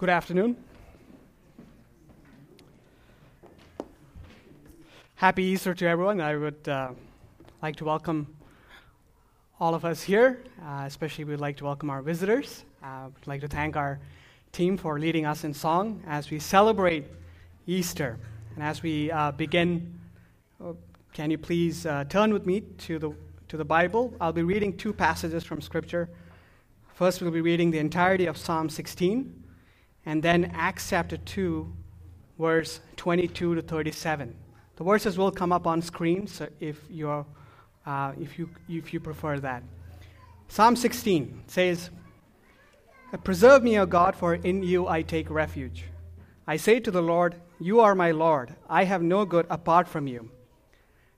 Good 0.00 0.08
afternoon. 0.08 0.56
Happy 5.16 5.42
Easter 5.42 5.74
to 5.74 5.86
everyone. 5.86 6.22
I 6.22 6.36
would 6.36 6.66
uh, 6.66 6.92
like 7.60 7.76
to 7.76 7.84
welcome 7.84 8.26
all 9.60 9.74
of 9.74 9.84
us 9.84 10.02
here, 10.02 10.42
uh, 10.64 10.84
especially 10.86 11.24
we'd 11.24 11.38
like 11.38 11.58
to 11.58 11.64
welcome 11.64 11.90
our 11.90 12.00
visitors. 12.00 12.64
Uh, 12.82 13.08
would 13.14 13.26
like 13.26 13.42
to 13.42 13.48
thank 13.48 13.76
our 13.76 14.00
team 14.52 14.78
for 14.78 14.98
leading 14.98 15.26
us 15.26 15.44
in 15.44 15.52
song 15.52 16.02
as 16.06 16.30
we 16.30 16.38
celebrate 16.38 17.04
Easter. 17.66 18.18
And 18.54 18.64
as 18.64 18.82
we 18.82 19.10
uh, 19.10 19.32
begin, 19.32 20.00
uh, 20.64 20.72
can 21.12 21.30
you 21.30 21.36
please 21.36 21.84
uh, 21.84 22.04
turn 22.04 22.32
with 22.32 22.46
me 22.46 22.62
to 22.62 22.98
the, 22.98 23.12
to 23.48 23.58
the 23.58 23.66
Bible? 23.66 24.14
I'll 24.18 24.32
be 24.32 24.44
reading 24.44 24.78
two 24.78 24.94
passages 24.94 25.44
from 25.44 25.60
Scripture. 25.60 26.08
First, 26.94 27.20
we'll 27.20 27.32
be 27.32 27.42
reading 27.42 27.70
the 27.70 27.80
entirety 27.80 28.24
of 28.24 28.38
Psalm 28.38 28.70
16 28.70 29.39
and 30.06 30.22
then 30.22 30.52
Acts 30.54 30.88
chapter 30.90 31.16
2, 31.16 31.72
verse 32.38 32.80
22 32.96 33.56
to 33.56 33.62
37. 33.62 34.34
The 34.76 34.84
verses 34.84 35.18
will 35.18 35.30
come 35.30 35.52
up 35.52 35.66
on 35.66 35.82
screen 35.82 36.26
so 36.26 36.48
if, 36.58 36.82
you're, 36.88 37.26
uh, 37.84 38.12
if, 38.18 38.38
you, 38.38 38.48
if 38.68 38.94
you 38.94 39.00
prefer 39.00 39.38
that. 39.40 39.62
Psalm 40.48 40.74
16 40.74 41.42
says, 41.46 41.90
Preserve 43.24 43.62
me, 43.62 43.78
O 43.78 43.86
God, 43.86 44.16
for 44.16 44.34
in 44.34 44.62
you 44.62 44.88
I 44.88 45.02
take 45.02 45.28
refuge. 45.28 45.84
I 46.46 46.56
say 46.56 46.80
to 46.80 46.90
the 46.90 47.02
Lord, 47.02 47.34
You 47.58 47.80
are 47.80 47.94
my 47.94 48.10
Lord. 48.10 48.54
I 48.68 48.84
have 48.84 49.02
no 49.02 49.24
good 49.24 49.46
apart 49.50 49.86
from 49.86 50.06
you. 50.06 50.30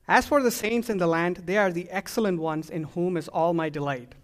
As 0.09 0.27
for 0.27 0.43
the 0.43 0.51
saints 0.51 0.91
in 0.91 0.99
the 0.99 1.07
land, 1.07 1.43
they 1.47 1.57
are 1.57 1.71
the 1.71 1.89
excellent 1.91 2.41
ones 2.41 2.69
in 2.69 2.85
whom 2.85 3.17
is 3.17 3.29
all 3.29 3.55
my 3.55 3.69
delight. 3.69 4.15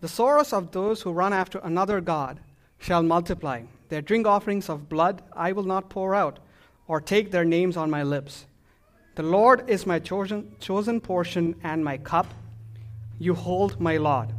The 0.00 0.08
sorrows 0.08 0.52
of 0.52 0.72
those 0.72 1.02
who 1.02 1.12
run 1.12 1.32
after 1.32 1.58
another 1.58 2.00
God 2.00 2.40
shall 2.78 3.02
multiply. 3.02 3.62
Their 3.88 4.02
drink 4.02 4.26
offerings 4.26 4.68
of 4.68 4.88
blood 4.88 5.22
I 5.32 5.52
will 5.52 5.64
not 5.64 5.90
pour 5.90 6.14
out, 6.14 6.38
or 6.88 7.00
take 7.00 7.30
their 7.30 7.44
names 7.44 7.76
on 7.76 7.90
my 7.90 8.02
lips. 8.02 8.46
The 9.16 9.22
Lord 9.22 9.68
is 9.68 9.86
my 9.86 9.98
chosen, 9.98 10.56
chosen 10.60 11.00
portion 11.00 11.54
and 11.62 11.84
my 11.84 11.96
cup. 11.98 12.26
You 13.18 13.34
hold 13.34 13.80
my 13.80 13.96
lot. 13.96 14.30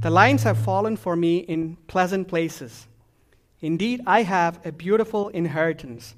The 0.00 0.10
lines 0.10 0.42
have 0.44 0.58
fallen 0.58 0.96
for 0.96 1.16
me 1.16 1.38
in 1.38 1.76
pleasant 1.86 2.28
places. 2.28 2.86
Indeed, 3.60 4.00
I 4.06 4.22
have 4.22 4.64
a 4.64 4.72
beautiful 4.72 5.28
inheritance. 5.28 6.14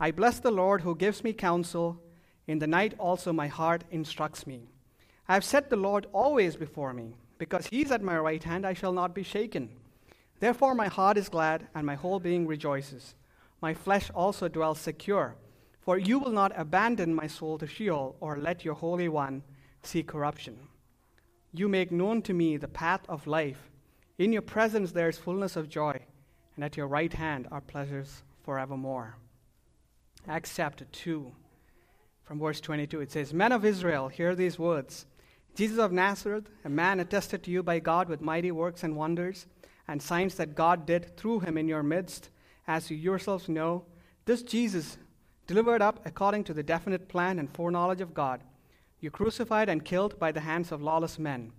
I 0.00 0.10
bless 0.10 0.40
the 0.40 0.50
Lord 0.50 0.80
who 0.80 0.96
gives 0.96 1.22
me 1.22 1.32
counsel. 1.32 2.00
In 2.46 2.58
the 2.58 2.66
night 2.66 2.94
also 2.98 3.32
my 3.32 3.46
heart 3.46 3.84
instructs 3.90 4.46
me. 4.46 4.68
I 5.28 5.34
have 5.34 5.44
set 5.44 5.70
the 5.70 5.76
Lord 5.76 6.06
always 6.12 6.56
before 6.56 6.92
me. 6.92 7.14
Because 7.38 7.66
he 7.66 7.82
is 7.82 7.90
at 7.90 8.02
my 8.02 8.18
right 8.18 8.42
hand, 8.42 8.66
I 8.66 8.74
shall 8.74 8.92
not 8.92 9.14
be 9.14 9.22
shaken. 9.22 9.68
Therefore, 10.42 10.74
my 10.74 10.88
heart 10.88 11.16
is 11.16 11.28
glad, 11.28 11.68
and 11.72 11.86
my 11.86 11.94
whole 11.94 12.18
being 12.18 12.48
rejoices. 12.48 13.14
My 13.60 13.74
flesh 13.74 14.10
also 14.10 14.48
dwells 14.48 14.80
secure, 14.80 15.36
for 15.80 15.96
you 15.96 16.18
will 16.18 16.32
not 16.32 16.50
abandon 16.56 17.14
my 17.14 17.28
soul 17.28 17.58
to 17.58 17.66
Sheol, 17.68 18.16
or 18.18 18.36
let 18.36 18.64
your 18.64 18.74
Holy 18.74 19.08
One 19.08 19.44
see 19.84 20.02
corruption. 20.02 20.58
You 21.52 21.68
make 21.68 21.92
known 21.92 22.22
to 22.22 22.34
me 22.34 22.56
the 22.56 22.66
path 22.66 23.02
of 23.08 23.28
life. 23.28 23.70
In 24.18 24.32
your 24.32 24.42
presence 24.42 24.90
there 24.90 25.08
is 25.08 25.16
fullness 25.16 25.54
of 25.54 25.68
joy, 25.68 26.00
and 26.56 26.64
at 26.64 26.76
your 26.76 26.88
right 26.88 27.12
hand 27.12 27.46
are 27.52 27.60
pleasures 27.60 28.24
forevermore. 28.42 29.14
Acts 30.26 30.56
chapter 30.56 30.86
2, 30.86 31.30
from 32.24 32.40
verse 32.40 32.60
22, 32.60 33.00
it 33.00 33.12
says, 33.12 33.32
Men 33.32 33.52
of 33.52 33.64
Israel, 33.64 34.08
hear 34.08 34.34
these 34.34 34.58
words 34.58 35.06
Jesus 35.54 35.78
of 35.78 35.92
Nazareth, 35.92 36.50
a 36.64 36.68
man 36.68 36.98
attested 36.98 37.44
to 37.44 37.52
you 37.52 37.62
by 37.62 37.78
God 37.78 38.08
with 38.08 38.20
mighty 38.20 38.50
works 38.50 38.82
and 38.82 38.96
wonders 38.96 39.46
and 39.88 40.00
signs 40.00 40.36
that 40.36 40.54
God 40.54 40.86
did 40.86 41.16
through 41.16 41.40
him 41.40 41.58
in 41.58 41.68
your 41.68 41.82
midst, 41.82 42.30
as 42.66 42.90
you 42.90 42.96
yourselves 42.96 43.48
know, 43.48 43.84
this 44.24 44.42
Jesus, 44.42 44.98
delivered 45.46 45.82
up 45.82 46.00
according 46.04 46.44
to 46.44 46.54
the 46.54 46.62
definite 46.62 47.08
plan 47.08 47.38
and 47.38 47.52
foreknowledge 47.52 48.00
of 48.00 48.14
God, 48.14 48.42
you 49.00 49.10
crucified 49.10 49.68
and 49.68 49.84
killed 49.84 50.18
by 50.18 50.30
the 50.30 50.40
hands 50.40 50.70
of 50.70 50.80
lawless 50.80 51.18
men. 51.18 51.52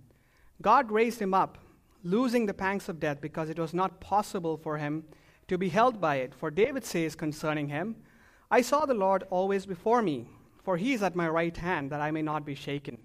God 0.62 0.90
raised 0.90 1.20
him 1.20 1.34
up, 1.34 1.58
losing 2.02 2.46
the 2.46 2.54
pangs 2.54 2.88
of 2.88 3.00
death, 3.00 3.20
because 3.20 3.50
it 3.50 3.58
was 3.58 3.74
not 3.74 4.00
possible 4.00 4.56
for 4.56 4.78
him 4.78 5.04
to 5.48 5.58
be 5.58 5.68
held 5.68 6.00
by 6.00 6.16
it. 6.16 6.34
For 6.34 6.50
David 6.50 6.84
says 6.84 7.14
concerning 7.14 7.68
him, 7.68 7.96
I 8.50 8.62
saw 8.62 8.86
the 8.86 8.94
Lord 8.94 9.24
always 9.30 9.66
before 9.66 10.00
me, 10.00 10.26
for 10.62 10.78
he 10.78 10.94
is 10.94 11.02
at 11.02 11.14
my 11.14 11.28
right 11.28 11.56
hand, 11.56 11.90
that 11.90 12.00
I 12.00 12.10
may 12.10 12.22
not 12.22 12.46
be 12.46 12.54
shaken. 12.54 12.98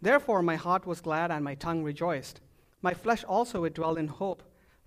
Therefore 0.00 0.42
my 0.42 0.56
heart 0.56 0.86
was 0.86 1.02
glad 1.02 1.30
and 1.30 1.44
my 1.44 1.54
tongue 1.54 1.82
rejoiced. 1.82 2.40
My 2.80 2.94
flesh 2.94 3.24
also 3.24 3.60
would 3.62 3.74
dwell 3.74 3.96
in 3.96 4.08
hope 4.08 4.42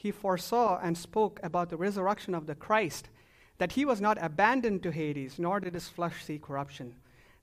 he 0.00 0.10
foresaw 0.10 0.80
and 0.82 0.96
spoke 0.96 1.38
about 1.42 1.68
the 1.68 1.76
resurrection 1.76 2.34
of 2.34 2.46
the 2.46 2.54
Christ, 2.54 3.10
that 3.58 3.72
he 3.72 3.84
was 3.84 4.00
not 4.00 4.16
abandoned 4.18 4.82
to 4.82 4.90
Hades, 4.90 5.38
nor 5.38 5.60
did 5.60 5.74
his 5.74 5.90
flesh 5.90 6.24
see 6.24 6.38
corruption. 6.38 6.94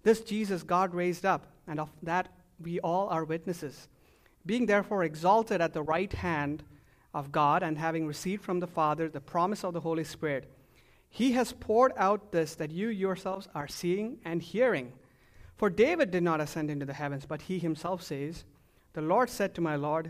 This 0.01 0.21
Jesus 0.21 0.63
God 0.63 0.95
raised 0.95 1.23
up, 1.23 1.45
and 1.67 1.79
of 1.79 1.91
that 2.01 2.29
we 2.59 2.79
all 2.79 3.09
are 3.09 3.23
witnesses. 3.23 3.87
Being 4.43 4.65
therefore 4.65 5.03
exalted 5.03 5.61
at 5.61 5.73
the 5.73 5.83
right 5.83 6.11
hand 6.11 6.63
of 7.13 7.31
God, 7.31 7.61
and 7.61 7.77
having 7.77 8.07
received 8.07 8.43
from 8.43 8.59
the 8.59 8.65
Father 8.65 9.07
the 9.07 9.21
promise 9.21 9.63
of 9.63 9.73
the 9.75 9.81
Holy 9.81 10.03
Spirit, 10.03 10.51
he 11.11 11.33
has 11.33 11.53
poured 11.53 11.93
out 11.95 12.31
this 12.31 12.55
that 12.55 12.71
you 12.71 12.87
yourselves 12.87 13.47
are 13.53 13.67
seeing 13.67 14.17
and 14.25 14.41
hearing. 14.41 14.93
For 15.57 15.69
David 15.69 16.09
did 16.09 16.23
not 16.23 16.41
ascend 16.41 16.71
into 16.71 16.87
the 16.87 16.93
heavens, 16.93 17.27
but 17.27 17.43
he 17.43 17.59
himself 17.59 18.01
says, 18.01 18.45
The 18.93 19.01
Lord 19.03 19.29
said 19.29 19.53
to 19.53 19.61
my 19.61 19.75
Lord, 19.75 20.09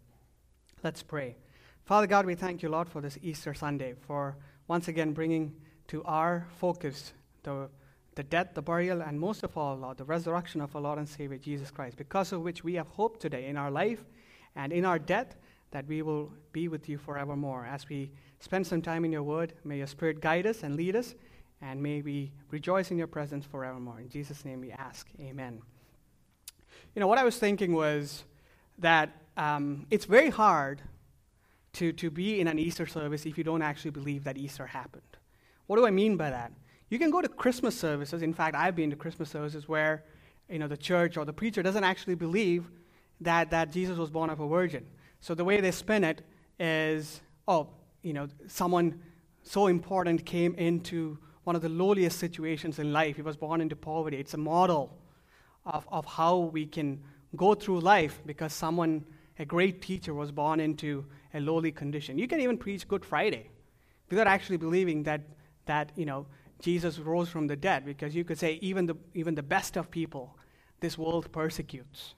Let's 0.83 1.03
pray. 1.03 1.35
Father 1.85 2.07
God, 2.07 2.25
we 2.25 2.33
thank 2.33 2.63
you, 2.63 2.69
Lord, 2.69 2.89
for 2.89 3.01
this 3.01 3.15
Easter 3.21 3.53
Sunday, 3.53 3.93
for 4.07 4.35
once 4.67 4.87
again 4.87 5.13
bringing 5.13 5.53
to 5.89 6.03
our 6.05 6.47
focus 6.57 7.13
the, 7.43 7.69
the 8.15 8.23
death, 8.23 8.55
the 8.55 8.63
burial, 8.63 9.03
and 9.03 9.19
most 9.19 9.43
of 9.43 9.55
all, 9.55 9.75
Lord, 9.75 9.97
the 9.97 10.05
resurrection 10.05 10.59
of 10.59 10.75
our 10.75 10.81
Lord 10.81 10.97
and 10.97 11.07
Savior 11.07 11.37
Jesus 11.37 11.69
Christ, 11.69 11.97
because 11.97 12.31
of 12.31 12.41
which 12.41 12.63
we 12.63 12.73
have 12.75 12.87
hope 12.87 13.19
today 13.19 13.45
in 13.45 13.57
our 13.57 13.69
life 13.69 14.03
and 14.55 14.73
in 14.73 14.83
our 14.83 14.97
death 14.97 15.35
that 15.69 15.85
we 15.85 16.01
will 16.01 16.33
be 16.51 16.67
with 16.67 16.89
you 16.89 16.97
forevermore. 16.97 17.63
As 17.63 17.87
we 17.87 18.11
spend 18.39 18.65
some 18.65 18.81
time 18.81 19.05
in 19.05 19.11
your 19.11 19.21
word, 19.21 19.53
may 19.63 19.77
your 19.77 19.87
Spirit 19.87 20.19
guide 20.19 20.47
us 20.47 20.63
and 20.63 20.75
lead 20.75 20.95
us, 20.95 21.13
and 21.61 21.83
may 21.83 22.01
we 22.01 22.31
rejoice 22.49 22.89
in 22.89 22.97
your 22.97 23.05
presence 23.05 23.45
forevermore. 23.45 23.99
In 23.99 24.09
Jesus' 24.09 24.43
name 24.45 24.61
we 24.61 24.71
ask. 24.71 25.07
Amen. 25.19 25.61
You 26.95 27.01
know, 27.01 27.07
what 27.07 27.19
I 27.19 27.23
was 27.23 27.37
thinking 27.37 27.75
was 27.75 28.23
that 28.79 29.20
um, 29.37 29.85
it's 29.89 30.05
very 30.05 30.29
hard 30.29 30.81
to, 31.73 31.91
to 31.93 32.09
be 32.09 32.39
in 32.39 32.47
an 32.47 32.59
Easter 32.59 32.85
service 32.85 33.25
if 33.25 33.37
you 33.37 33.43
don't 33.43 33.61
actually 33.61 33.91
believe 33.91 34.23
that 34.25 34.37
Easter 34.37 34.65
happened. 34.65 35.03
What 35.67 35.77
do 35.77 35.85
I 35.85 35.91
mean 35.91 36.17
by 36.17 36.29
that? 36.29 36.51
You 36.89 36.99
can 36.99 37.11
go 37.11 37.21
to 37.21 37.29
Christmas 37.29 37.77
services. 37.77 38.21
In 38.21 38.33
fact, 38.33 38.55
I've 38.55 38.75
been 38.75 38.89
to 38.89 38.95
Christmas 38.95 39.29
services 39.29 39.67
where 39.67 40.03
you 40.49 40.59
know, 40.59 40.67
the 40.67 40.77
church 40.77 41.15
or 41.15 41.23
the 41.23 41.33
preacher 41.33 41.63
doesn't 41.63 41.83
actually 41.83 42.15
believe 42.15 42.69
that, 43.21 43.51
that 43.51 43.71
Jesus 43.71 43.97
was 43.97 44.09
born 44.09 44.29
of 44.29 44.41
a 44.41 44.47
virgin. 44.47 44.85
So 45.21 45.33
the 45.33 45.45
way 45.45 45.61
they 45.61 45.71
spin 45.71 46.03
it 46.03 46.23
is, 46.59 47.21
oh, 47.47 47.69
you 48.01 48.13
know, 48.13 48.27
someone 48.47 48.99
so 49.43 49.67
important 49.67 50.25
came 50.25 50.53
into 50.55 51.17
one 51.43 51.55
of 51.55 51.61
the 51.61 51.69
lowliest 51.69 52.19
situations 52.19 52.79
in 52.79 52.91
life. 52.91 53.15
He 53.15 53.21
was 53.21 53.37
born 53.37 53.61
into 53.61 53.75
poverty. 53.75 54.17
It's 54.17 54.33
a 54.33 54.37
model 54.37 54.97
of, 55.65 55.87
of 55.91 56.05
how 56.05 56.37
we 56.37 56.65
can 56.65 57.01
go 57.35 57.55
through 57.55 57.79
life 57.79 58.21
because 58.25 58.53
someone 58.53 59.05
a 59.41 59.45
great 59.45 59.81
teacher 59.81 60.13
was 60.13 60.31
born 60.31 60.59
into 60.59 61.03
a 61.33 61.39
lowly 61.39 61.71
condition. 61.71 62.19
You 62.19 62.27
can 62.27 62.39
even 62.41 62.57
preach 62.57 62.87
Good 62.87 63.03
Friday 63.03 63.49
without 64.07 64.27
actually 64.27 64.57
believing 64.57 65.01
that, 65.03 65.21
that 65.65 65.91
you 65.95 66.05
know, 66.05 66.27
Jesus 66.59 66.99
rose 66.99 67.27
from 67.27 67.47
the 67.47 67.55
dead, 67.55 67.83
because 67.83 68.15
you 68.15 68.23
could 68.23 68.37
say 68.37 68.59
even 68.61 68.85
the, 68.85 68.95
even 69.15 69.33
the 69.33 69.41
best 69.41 69.77
of 69.77 69.89
people, 69.89 70.37
this 70.79 70.95
world 70.95 71.31
persecutes. 71.31 72.13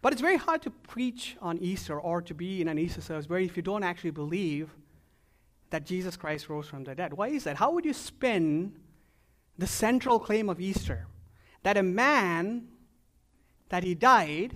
But 0.00 0.12
it's 0.12 0.22
very 0.22 0.36
hard 0.36 0.62
to 0.62 0.70
preach 0.70 1.36
on 1.42 1.58
Easter 1.58 2.00
or 2.00 2.22
to 2.22 2.34
be 2.34 2.62
in 2.62 2.68
an 2.68 2.78
Easter 2.78 3.00
service 3.00 3.28
where 3.28 3.40
if 3.40 3.56
you 3.56 3.64
don't 3.64 3.82
actually 3.82 4.12
believe 4.12 4.70
that 5.70 5.84
Jesus 5.84 6.16
Christ 6.16 6.48
rose 6.48 6.68
from 6.68 6.84
the 6.84 6.94
dead. 6.94 7.12
Why 7.12 7.28
is 7.28 7.44
that? 7.44 7.56
How 7.56 7.72
would 7.72 7.84
you 7.84 7.92
spin 7.92 8.76
the 9.58 9.66
central 9.66 10.20
claim 10.20 10.48
of 10.48 10.60
Easter? 10.60 11.08
That 11.64 11.76
a 11.76 11.82
man, 11.82 12.68
that 13.70 13.82
he 13.82 13.96
died, 13.96 14.54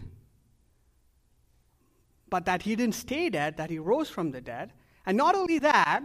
but 2.34 2.46
that 2.46 2.62
he 2.62 2.75
didn't 2.75 2.96
stay 2.96 3.31
dead, 3.31 3.56
that 3.58 3.70
he 3.70 3.78
rose 3.78 4.10
from 4.10 4.32
the 4.32 4.40
dead. 4.40 4.72
And 5.06 5.16
not 5.16 5.36
only 5.36 5.60
that, 5.60 6.00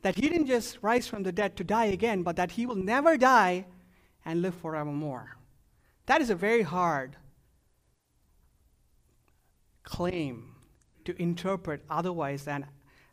that 0.00 0.14
he 0.14 0.22
didn't 0.22 0.46
just 0.46 0.78
rise 0.80 1.06
from 1.06 1.24
the 1.24 1.30
dead 1.30 1.58
to 1.58 1.62
die 1.62 1.90
again, 1.98 2.22
but 2.22 2.36
that 2.36 2.52
he 2.52 2.64
will 2.64 2.80
never 2.94 3.18
die 3.18 3.66
and 4.24 4.40
live 4.40 4.54
forevermore. 4.54 5.36
That 6.06 6.22
is 6.22 6.30
a 6.30 6.34
very 6.34 6.62
hard 6.62 7.16
claim 9.82 10.54
to 11.04 11.12
interpret 11.20 11.84
otherwise 11.90 12.46
than, 12.46 12.64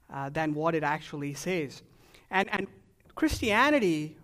uh, 0.09 0.29
than 0.29 0.53
what 0.53 0.75
it 0.75 0.83
actually 0.83 1.33
says. 1.33 1.83
And, 2.31 2.47
and 2.53 2.67
Christianity 3.15 4.15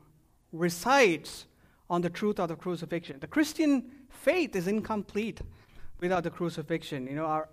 resides 0.54 1.48
on 1.90 2.00
the 2.00 2.10
truth 2.10 2.40
of 2.40 2.48
the 2.48 2.56
crucifixion. 2.56 3.20
The 3.20 3.28
Christian 3.28 3.92
faith 4.10 4.56
is 4.56 4.70
incomplete 4.70 5.42
without 6.00 6.24
the 6.24 6.32
crucifixion. 6.32 7.08
You 7.08 7.16
know, 7.16 7.26
our, 7.26 7.50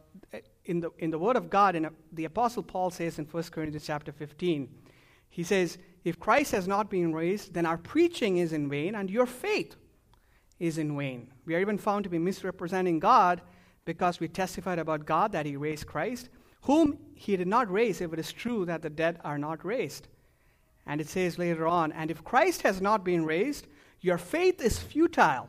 in, 0.65 0.81
the, 0.81 0.91
in 0.99 1.11
the 1.11 1.19
Word 1.19 1.37
of 1.37 1.51
God, 1.51 1.93
the 2.13 2.25
Apostle 2.25 2.63
Paul 2.63 2.91
says 2.91 3.19
in 3.19 3.25
1 3.27 3.43
Corinthians 3.45 3.87
chapter 3.87 4.13
15, 4.13 4.69
he 5.29 5.43
says, 5.43 5.79
If 6.05 6.21
Christ 6.21 6.53
has 6.53 6.69
not 6.69 6.91
been 6.91 7.15
raised, 7.15 7.55
then 7.55 7.67
our 7.67 7.79
preaching 7.79 8.37
is 8.37 8.53
in 8.53 8.69
vain 8.69 8.95
and 8.95 9.11
your 9.11 9.27
faith 9.27 9.77
is 10.59 10.79
in 10.79 10.97
vain. 10.97 11.29
We 11.45 11.55
are 11.55 11.61
even 11.61 11.79
found 11.79 12.05
to 12.05 12.11
be 12.11 12.19
misrepresenting 12.19 13.01
God 13.01 13.41
because 13.85 14.21
we 14.21 14.29
testified 14.29 14.79
about 14.79 15.07
God 15.07 15.33
that 15.33 15.47
He 15.47 15.57
raised 15.57 15.87
Christ, 15.87 16.29
whom 16.63 16.99
He 17.15 17.37
did 17.37 17.49
not 17.49 17.71
raise 17.71 18.01
if 18.01 18.13
it 18.13 18.19
is 18.19 18.33
true 18.33 18.65
that 18.67 18.83
the 18.83 18.91
dead 18.91 19.19
are 19.25 19.39
not 19.39 19.65
raised. 19.65 20.09
And 20.87 21.01
it 21.01 21.09
says 21.09 21.39
later 21.39 21.67
on, 21.67 21.93
and 21.93 22.11
if 22.11 22.25
Christ 22.25 22.63
has 22.63 22.81
not 22.81 23.05
been 23.05 23.25
raised, 23.25 23.67
your 24.01 24.19
faith 24.19 24.61
is 24.61 24.79
futile 24.79 25.49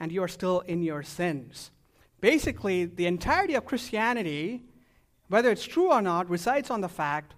and 0.00 0.10
you 0.12 0.22
are 0.22 0.28
still 0.28 0.60
in 0.60 0.82
your 0.82 1.02
sins. 1.02 1.70
Basically, 2.26 2.86
the 2.86 3.06
entirety 3.06 3.54
of 3.54 3.64
Christianity, 3.64 4.64
whether 5.28 5.48
it's 5.52 5.64
true 5.64 5.92
or 5.92 6.02
not, 6.02 6.28
resides 6.28 6.70
on 6.70 6.80
the 6.80 6.88
fact 6.88 7.34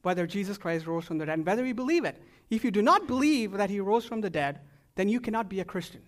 whether 0.00 0.26
Jesus 0.26 0.56
Christ 0.56 0.86
rose 0.86 1.04
from 1.04 1.18
the 1.18 1.26
dead 1.26 1.34
and 1.34 1.46
whether 1.46 1.62
we 1.62 1.74
believe 1.74 2.06
it. 2.06 2.16
If 2.48 2.64
you 2.64 2.70
do 2.70 2.80
not 2.80 3.06
believe 3.06 3.52
that 3.52 3.68
he 3.68 3.80
rose 3.80 4.06
from 4.06 4.22
the 4.22 4.30
dead, 4.30 4.60
then 4.94 5.10
you 5.10 5.20
cannot 5.20 5.50
be 5.50 5.60
a 5.60 5.64
Christian. 5.66 6.00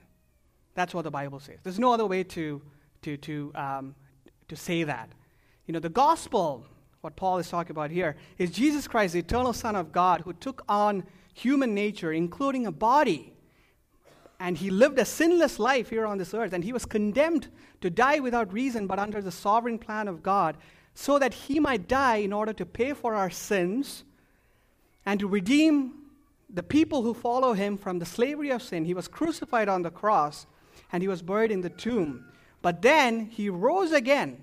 That's 0.75 0.94
what 0.94 1.02
the 1.02 1.10
Bible 1.10 1.40
says. 1.40 1.58
There's 1.62 1.78
no 1.78 1.92
other 1.92 2.06
way 2.06 2.25
to 2.25 2.62
to, 3.02 3.19
to, 3.19 3.52
um, 3.54 3.94
to 4.48 4.56
say 4.56 4.84
that. 4.84 5.10
You 5.66 5.75
know, 5.75 5.78
the 5.78 5.90
gospel, 5.90 6.66
what 7.02 7.16
Paul 7.16 7.36
is 7.36 7.50
talking 7.50 7.72
about 7.72 7.90
here, 7.90 8.16
is 8.38 8.50
Jesus 8.50 8.88
Christ, 8.88 9.12
the 9.12 9.19
eternal 9.19 9.52
Son 9.52 9.76
of 9.76 9.92
God, 9.92 10.22
who 10.22 10.32
took 10.32 10.64
on 10.70 11.04
human 11.34 11.75
nature, 11.75 12.14
including 12.14 12.66
a 12.66 12.72
body. 12.72 13.33
And 14.40 14.58
he 14.58 14.70
lived 14.70 14.98
a 14.98 15.04
sinless 15.04 15.58
life 15.58 15.90
here 15.90 16.06
on 16.06 16.19
this 16.19 16.34
earth. 16.34 16.52
And 16.52 16.64
he 16.64 16.72
was 16.72 16.84
condemned 16.84 17.48
to 17.81 17.90
die 17.90 18.20
without 18.20 18.52
reason, 18.52 18.86
but 18.86 18.98
under 18.98 19.22
the 19.22 19.31
sovereign 19.31 19.78
plan 19.78 20.08
of 20.08 20.22
God, 20.22 20.56
so 20.94 21.19
that 21.19 21.34
he 21.34 21.60
might 21.60 21.88
die 21.88 22.16
in 22.16 22.32
order 22.32 22.52
to 22.52 22.66
pay 22.66 22.92
for 22.92 23.14
our 23.14 23.31
sins 23.31 24.04
and 25.06 25.20
to 25.20 25.26
redeem 25.26 25.92
the 26.48 26.62
people 26.62 27.02
who 27.02 27.14
follow 27.14 27.52
him 27.52 27.76
from 27.76 27.98
the 27.98 28.06
slavery 28.06 28.50
of 28.50 28.62
sin. 28.62 28.84
He 28.84 28.94
was 28.94 29.08
crucified 29.08 29.69
on 29.69 29.82
the 29.82 29.90
cross 29.90 30.46
and 30.92 31.02
he 31.02 31.08
was 31.08 31.22
buried 31.22 31.50
in 31.50 31.60
the 31.60 31.70
tomb. 31.70 32.25
But 32.62 32.82
then 32.82 33.26
he 33.26 33.50
rose 33.50 33.92
again, 33.92 34.42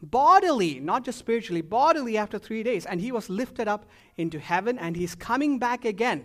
bodily, 0.00 0.78
not 0.78 1.04
just 1.04 1.18
spiritually, 1.18 1.62
bodily 1.62 2.16
after 2.16 2.38
three 2.38 2.62
days. 2.62 2.86
And 2.86 3.00
he 3.00 3.10
was 3.10 3.30
lifted 3.30 3.66
up 3.66 3.86
into 4.16 4.38
heaven, 4.38 4.78
and 4.78 4.94
he's 4.96 5.14
coming 5.14 5.58
back 5.58 5.84
again 5.84 6.24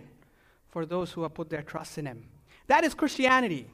for 0.68 0.84
those 0.86 1.12
who 1.12 1.22
have 1.22 1.34
put 1.34 1.50
their 1.50 1.62
trust 1.62 1.98
in 1.98 2.06
him. 2.06 2.28
That 2.68 2.84
is 2.84 2.94
Christianity. 2.94 3.68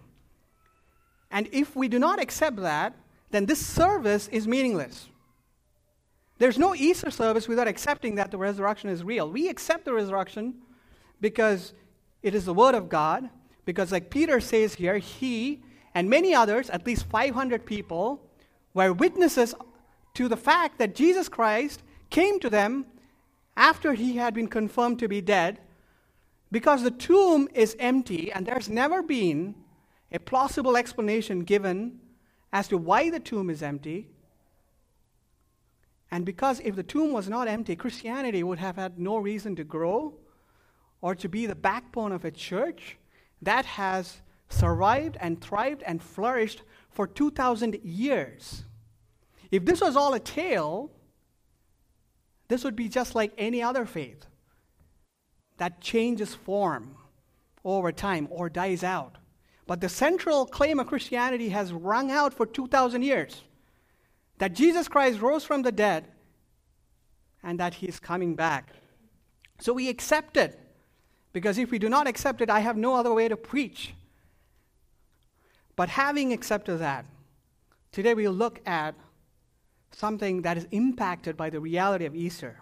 And 1.31 1.49
if 1.53 1.77
we 1.77 1.89
do 1.89 1.99
not 1.99 2.21
accept 2.21 2.57
that, 2.57 2.95
then 3.31 3.47
this 3.47 3.65
service 3.65 4.29
is 4.29 4.49
meaningless. 4.49 5.09
There's 6.39 6.59
no 6.59 6.75
Easter 6.75 7.11
service 7.11 7.47
without 7.49 7.69
accepting 7.69 8.15
that 8.17 8.31
the 8.31 8.39
resurrection 8.39 8.91
is 8.91 9.05
real. 9.05 9.31
We 9.31 9.49
accept 9.49 9.85
the 9.85 9.93
resurrection 9.93 10.55
because 11.21 11.75
it 12.23 12.35
is 12.35 12.45
the 12.45 12.55
Word 12.55 12.75
of 12.75 12.89
God, 12.89 13.29
because, 13.65 13.93
like 13.93 14.11
Peter 14.11 14.41
says 14.41 14.75
here, 14.75 14.99
He 14.99 15.63
and 15.95 16.11
many 16.11 16.35
others, 16.35 16.71
at 16.71 16.87
least 16.87 17.07
500 17.07 17.65
people, 17.65 18.21
were 18.73 18.93
witnesses 18.93 19.55
to 20.15 20.29
the 20.29 20.37
fact 20.37 20.79
that 20.79 20.95
Jesus 20.95 21.29
Christ 21.29 21.83
came 22.11 22.41
to 22.41 22.51
them 22.51 22.87
after 23.57 23.95
he 23.95 24.17
had 24.17 24.35
been 24.35 24.49
confirmed 24.49 24.99
to 24.99 25.09
be 25.09 25.21
dead 25.21 25.61
because 26.55 26.85
the 26.85 26.91
tomb 26.93 27.49
is 27.53 27.75
empty 27.81 28.31
and 28.31 28.47
there's 28.47 28.69
never 28.69 29.03
been 29.03 29.57
a 30.13 30.21
plausible 30.21 30.77
explanation 30.77 31.41
given 31.41 31.99
as 32.53 32.69
to 32.69 32.79
why 32.79 33.11
the 33.11 33.19
tomb 33.19 33.51
is 33.51 33.61
empty. 33.61 34.09
And 36.13 36.25
because 36.25 36.61
if 36.61 36.77
the 36.77 36.85
tomb 36.85 37.13
was 37.13 37.29
not 37.29 37.49
empty, 37.49 37.75
Christianity 37.75 38.45
would 38.45 38.61
have 38.61 38.77
had 38.77 39.01
no 39.01 39.17
reason 39.17 39.57
to 39.57 39.65
grow 39.65 40.15
or 41.01 41.17
to 41.17 41.29
be 41.29 41.45
the 41.45 41.57
backbone 41.57 42.13
of 42.13 42.25
a 42.25 42.31
church 42.31 42.99
that 43.43 43.65
has 43.65 44.23
survived 44.49 45.17
and 45.19 45.41
thrived 45.41 45.83
and 45.83 46.01
flourished 46.01 46.63
for 46.89 47.09
2,000 47.09 47.81
years. 47.83 48.63
If 49.51 49.65
this 49.65 49.81
was 49.81 49.97
all 49.97 50.15
a 50.15 50.21
tale, 50.21 50.93
this 52.47 52.63
would 52.63 52.77
be 52.77 52.89
just 52.89 53.17
like 53.17 53.33
any 53.37 53.61
other 53.61 53.85
faith 53.87 54.25
that 55.59 55.81
changes 55.81 56.35
form 56.35 56.97
over 57.65 57.93
time 57.93 58.29
or 58.31 58.49
dies 58.49 58.83
out. 58.83 59.17
But 59.67 59.81
the 59.81 59.89
central 59.89 60.47
claim 60.47 60.79
of 60.79 60.87
Christianity 60.87 61.49
has 61.51 61.73
rung 61.73 62.11
out 62.11 62.35
for 62.35 62.47
2,000 62.47 63.03
years 63.03 63.43
that 64.39 64.53
Jesus 64.53 64.89
Christ 64.89 65.21
rose 65.21 65.45
from 65.45 65.63
the 65.63 65.73
dead 65.73 66.07
and 67.43 67.59
that 67.61 67.75
he 67.75 67.87
is 67.87 68.01
coming 68.01 68.35
back. 68.35 68.71
So 69.61 69.73
we 69.73 69.89
accept 69.89 70.37
it. 70.37 70.59
Because 71.33 71.59
if 71.59 71.71
we 71.71 71.79
do 71.79 71.89
not 71.89 72.07
accept 72.07 72.41
it, 72.43 72.51
I 72.51 72.61
have 72.61 72.77
no 72.77 72.95
other 72.95 73.13
way 73.13 73.29
to 73.29 73.37
preach 73.37 73.95
but 75.77 75.89
having 75.89 76.33
accepted 76.33 76.79
that, 76.79 77.05
today 77.93 78.15
we'll 78.15 78.33
look 78.33 78.61
at 78.67 78.95
something 79.91 80.43
that 80.43 80.57
is 80.57 80.67
impacted 80.71 81.37
by 81.37 81.51
the 81.51 81.61
reality 81.61 82.05
of 82.05 82.15
Easter. 82.15 82.61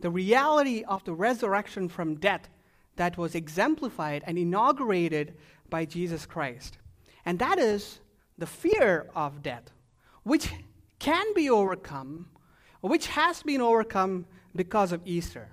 The 0.00 0.10
reality 0.10 0.84
of 0.84 1.04
the 1.04 1.12
resurrection 1.12 1.88
from 1.88 2.16
death 2.16 2.48
that 2.96 3.16
was 3.16 3.34
exemplified 3.34 4.22
and 4.26 4.38
inaugurated 4.38 5.34
by 5.70 5.84
Jesus 5.84 6.26
Christ. 6.26 6.78
And 7.24 7.38
that 7.38 7.58
is 7.58 8.00
the 8.36 8.46
fear 8.46 9.10
of 9.14 9.42
death, 9.42 9.72
which 10.22 10.52
can 10.98 11.34
be 11.34 11.50
overcome, 11.50 12.28
which 12.80 13.08
has 13.08 13.42
been 13.42 13.60
overcome 13.60 14.26
because 14.54 14.92
of 14.92 15.02
Easter. 15.04 15.48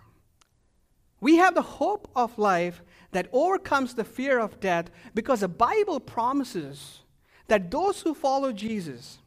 We 1.21 1.37
have 1.37 1.55
the 1.55 1.61
hope 1.61 2.09
of 2.15 2.37
life 2.37 2.83
that 3.11 3.29
overcomes 3.31 3.93
the 3.93 4.03
fear 4.03 4.39
of 4.39 4.59
death 4.59 4.91
because 5.13 5.39
the 5.39 5.47
Bible 5.47 5.99
promises 5.99 7.01
that 7.47 7.71
those 7.71 8.01
who 8.01 8.13
follow 8.13 8.51
Jesus 8.51 9.19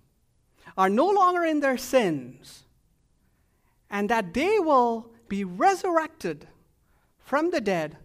are 0.76 0.90
no 0.90 1.08
longer 1.08 1.44
in 1.44 1.60
their 1.60 1.78
sins 1.78 2.64
and 3.90 4.08
that 4.08 4.34
they 4.34 4.58
will 4.58 5.10
be 5.28 5.44
resurrected 5.44 6.46
from 7.18 7.50
the 7.50 7.60
dead 7.60 7.96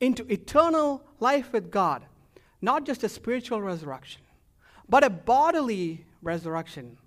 into 0.00 0.30
eternal 0.32 1.02
life 1.20 1.52
with 1.52 1.70
God. 1.70 2.04
Not 2.60 2.84
just 2.84 3.04
a 3.04 3.08
spiritual 3.08 3.62
resurrection, 3.62 4.22
but 4.88 5.04
a 5.04 5.10
bodily 5.10 6.04
resurrection, 6.22 6.98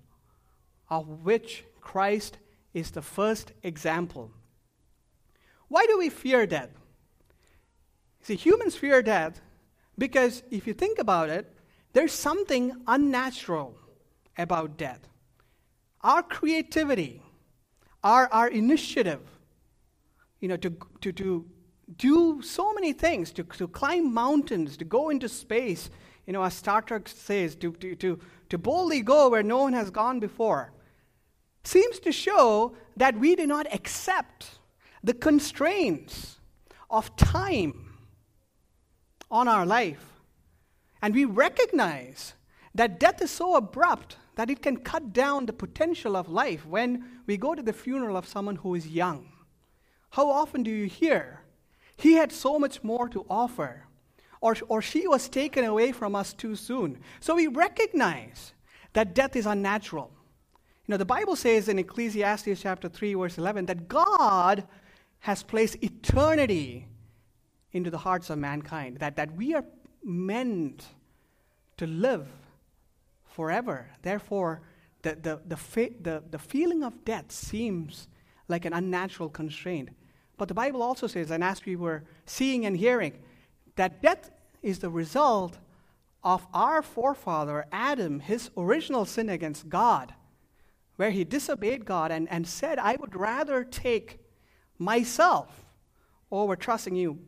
of 0.88 1.06
which 1.24 1.64
Christ 1.80 2.38
is 2.72 2.90
the 2.90 3.02
first 3.02 3.52
example. 3.62 4.30
Why 5.68 5.86
do 5.86 5.98
we 5.98 6.08
fear 6.08 6.46
death? 6.46 6.70
See, 8.22 8.36
humans 8.36 8.76
fear 8.76 9.02
death 9.02 9.40
because 9.98 10.42
if 10.50 10.66
you 10.66 10.74
think 10.74 10.98
about 10.98 11.28
it, 11.28 11.54
there's 11.92 12.12
something 12.12 12.72
unnatural 12.86 13.76
about 14.38 14.76
death. 14.76 15.00
Our 16.02 16.22
creativity, 16.22 17.21
our, 18.02 18.28
our 18.32 18.48
initiative, 18.48 19.20
you 20.40 20.48
know, 20.48 20.56
to, 20.56 20.76
to, 21.00 21.12
to 21.12 21.46
do 21.96 22.42
so 22.42 22.72
many 22.72 22.92
things, 22.92 23.30
to, 23.32 23.44
to 23.44 23.68
climb 23.68 24.12
mountains, 24.12 24.76
to 24.76 24.84
go 24.84 25.10
into 25.10 25.28
space, 25.28 25.90
you 26.26 26.32
know, 26.32 26.42
as 26.42 26.54
Star 26.54 26.82
Trek 26.82 27.08
says, 27.08 27.54
to, 27.56 27.72
to, 27.72 27.94
to, 27.96 28.18
to 28.48 28.58
boldly 28.58 29.02
go 29.02 29.28
where 29.28 29.42
no 29.42 29.58
one 29.58 29.72
has 29.72 29.90
gone 29.90 30.20
before, 30.20 30.72
seems 31.64 31.98
to 32.00 32.12
show 32.12 32.74
that 32.96 33.18
we 33.18 33.36
do 33.36 33.46
not 33.46 33.72
accept 33.72 34.58
the 35.02 35.14
constraints 35.14 36.38
of 36.90 37.14
time 37.16 37.94
on 39.30 39.48
our 39.48 39.66
life. 39.66 40.04
And 41.00 41.14
we 41.14 41.24
recognize 41.24 42.34
that 42.74 42.98
death 42.98 43.20
is 43.20 43.30
so 43.30 43.56
abrupt 43.56 44.16
that 44.34 44.50
it 44.50 44.62
can 44.62 44.78
cut 44.78 45.12
down 45.12 45.46
the 45.46 45.52
potential 45.52 46.16
of 46.16 46.28
life 46.28 46.66
when 46.66 47.04
we 47.26 47.36
go 47.36 47.54
to 47.54 47.62
the 47.62 47.72
funeral 47.72 48.16
of 48.16 48.26
someone 48.26 48.56
who 48.56 48.74
is 48.74 48.88
young. 48.88 49.28
How 50.10 50.30
often 50.30 50.62
do 50.62 50.70
you 50.70 50.86
hear, 50.86 51.42
he 51.96 52.14
had 52.14 52.32
so 52.32 52.58
much 52.58 52.82
more 52.82 53.08
to 53.10 53.26
offer, 53.28 53.86
or, 54.40 54.56
or 54.68 54.82
she 54.82 55.06
was 55.06 55.28
taken 55.28 55.64
away 55.64 55.92
from 55.92 56.14
us 56.14 56.32
too 56.32 56.56
soon? 56.56 56.98
So 57.20 57.34
we 57.34 57.46
recognize 57.46 58.54
that 58.94 59.14
death 59.14 59.36
is 59.36 59.46
unnatural. 59.46 60.10
You 60.86 60.92
know, 60.92 60.96
the 60.96 61.04
Bible 61.04 61.36
says 61.36 61.68
in 61.68 61.78
Ecclesiastes 61.78 62.60
chapter 62.60 62.88
3, 62.88 63.14
verse 63.14 63.38
11, 63.38 63.66
that 63.66 63.88
God 63.88 64.66
has 65.20 65.42
placed 65.42 65.82
eternity 65.82 66.88
into 67.72 67.90
the 67.90 67.98
hearts 67.98 68.30
of 68.30 68.38
mankind, 68.38 68.98
that, 68.98 69.16
that 69.16 69.34
we 69.36 69.54
are 69.54 69.64
meant 70.02 70.84
to 71.76 71.86
live 71.86 72.28
forever. 73.32 73.88
Therefore, 74.02 74.62
the, 75.02 75.16
the, 75.16 75.40
the, 75.46 75.58
the, 76.00 76.22
the 76.30 76.38
feeling 76.38 76.84
of 76.84 77.04
death 77.04 77.32
seems 77.32 78.08
like 78.48 78.64
an 78.64 78.72
unnatural 78.72 79.28
constraint. 79.28 79.90
But 80.36 80.48
the 80.48 80.54
Bible 80.54 80.82
also 80.82 81.06
says, 81.06 81.30
and 81.30 81.42
as 81.42 81.64
we 81.64 81.76
were 81.76 82.04
seeing 82.26 82.66
and 82.66 82.76
hearing, 82.76 83.18
that 83.76 84.02
death 84.02 84.30
is 84.62 84.78
the 84.78 84.90
result 84.90 85.58
of 86.22 86.46
our 86.54 86.82
forefather 86.82 87.66
Adam, 87.72 88.20
his 88.20 88.50
original 88.56 89.04
sin 89.04 89.28
against 89.28 89.68
God, 89.68 90.14
where 90.96 91.10
he 91.10 91.24
disobeyed 91.24 91.84
God 91.84 92.12
and, 92.12 92.28
and 92.30 92.46
said, 92.46 92.78
I 92.78 92.96
would 92.96 93.16
rather 93.16 93.64
take 93.64 94.18
myself 94.78 95.64
over 96.30 96.54
trusting 96.54 96.94
you. 96.94 97.18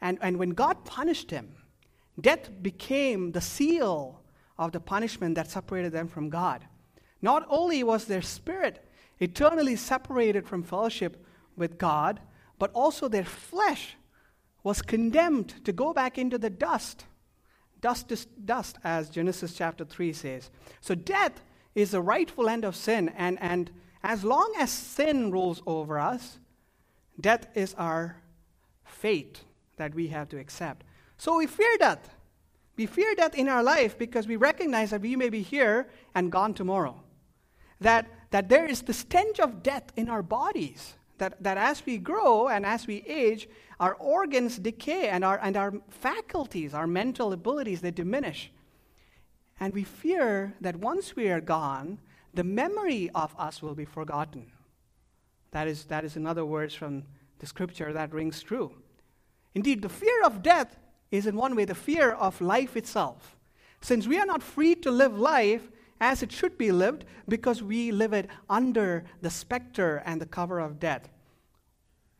And, 0.00 0.18
and 0.20 0.38
when 0.38 0.50
God 0.50 0.84
punished 0.84 1.30
him, 1.30 1.54
death 2.20 2.50
became 2.62 3.32
the 3.32 3.40
seal 3.40 4.19
of 4.60 4.72
the 4.72 4.78
punishment 4.78 5.34
that 5.34 5.50
separated 5.50 5.90
them 5.90 6.06
from 6.06 6.28
God. 6.28 6.66
Not 7.22 7.46
only 7.48 7.82
was 7.82 8.04
their 8.04 8.22
spirit 8.22 8.86
eternally 9.18 9.74
separated 9.74 10.46
from 10.46 10.62
fellowship 10.62 11.24
with 11.56 11.78
God, 11.78 12.20
but 12.58 12.70
also 12.74 13.08
their 13.08 13.24
flesh 13.24 13.96
was 14.62 14.82
condemned 14.82 15.64
to 15.64 15.72
go 15.72 15.94
back 15.94 16.18
into 16.18 16.36
the 16.36 16.50
dust. 16.50 17.06
Dust 17.80 18.12
is 18.12 18.26
dust, 18.26 18.76
as 18.84 19.08
Genesis 19.08 19.54
chapter 19.54 19.86
3 19.86 20.12
says. 20.12 20.50
So 20.82 20.94
death 20.94 21.42
is 21.74 21.92
the 21.92 22.02
rightful 22.02 22.46
end 22.46 22.64
of 22.66 22.76
sin, 22.76 23.08
and, 23.16 23.40
and 23.40 23.70
as 24.02 24.24
long 24.24 24.52
as 24.58 24.70
sin 24.70 25.30
rules 25.30 25.62
over 25.66 25.98
us, 25.98 26.38
death 27.18 27.46
is 27.54 27.72
our 27.74 28.20
fate 28.84 29.40
that 29.76 29.94
we 29.94 30.08
have 30.08 30.28
to 30.28 30.38
accept. 30.38 30.84
So 31.16 31.38
we 31.38 31.46
fear 31.46 31.78
death. 31.78 32.14
We 32.80 32.86
fear 32.86 33.14
death 33.14 33.34
in 33.34 33.46
our 33.46 33.62
life 33.62 33.98
because 33.98 34.26
we 34.26 34.36
recognize 34.36 34.88
that 34.88 35.02
we 35.02 35.14
may 35.14 35.28
be 35.28 35.42
here 35.42 35.90
and 36.14 36.32
gone 36.32 36.54
tomorrow. 36.54 36.98
That, 37.78 38.06
that 38.30 38.48
there 38.48 38.64
is 38.64 38.80
the 38.80 38.94
stench 38.94 39.38
of 39.38 39.62
death 39.62 39.92
in 39.96 40.08
our 40.08 40.22
bodies. 40.22 40.94
That, 41.18 41.42
that 41.42 41.58
as 41.58 41.84
we 41.84 41.98
grow 41.98 42.48
and 42.48 42.64
as 42.64 42.86
we 42.86 43.02
age, 43.06 43.50
our 43.80 43.92
organs 43.96 44.58
decay 44.58 45.10
and 45.10 45.26
our, 45.26 45.38
and 45.42 45.58
our 45.58 45.74
faculties, 45.90 46.72
our 46.72 46.86
mental 46.86 47.34
abilities, 47.34 47.82
they 47.82 47.90
diminish. 47.90 48.50
And 49.60 49.74
we 49.74 49.84
fear 49.84 50.54
that 50.62 50.76
once 50.76 51.14
we 51.14 51.28
are 51.28 51.42
gone, 51.42 51.98
the 52.32 52.44
memory 52.44 53.10
of 53.14 53.34
us 53.38 53.60
will 53.60 53.74
be 53.74 53.84
forgotten. 53.84 54.52
That 55.50 55.68
is, 55.68 55.84
that 55.84 56.06
is 56.06 56.16
in 56.16 56.26
other 56.26 56.46
words 56.46 56.74
from 56.74 57.02
the 57.40 57.46
scripture 57.46 57.92
that 57.92 58.14
rings 58.14 58.42
true. 58.42 58.72
Indeed, 59.54 59.82
the 59.82 59.90
fear 59.90 60.22
of 60.24 60.42
death 60.42 60.78
is, 61.10 61.26
in 61.26 61.36
one 61.36 61.56
way, 61.56 61.64
the 61.64 61.74
fear 61.74 62.10
of 62.10 62.40
life 62.40 62.76
itself. 62.76 63.36
Since 63.80 64.06
we 64.06 64.18
are 64.18 64.26
not 64.26 64.42
free 64.42 64.74
to 64.76 64.90
live 64.90 65.18
life 65.18 65.70
as 66.00 66.22
it 66.22 66.32
should 66.32 66.56
be 66.56 66.72
lived 66.72 67.04
because 67.28 67.62
we 67.62 67.92
live 67.92 68.12
it 68.12 68.28
under 68.48 69.04
the 69.20 69.30
specter 69.30 70.02
and 70.04 70.20
the 70.20 70.26
cover 70.26 70.58
of 70.58 70.78
death. 70.80 71.08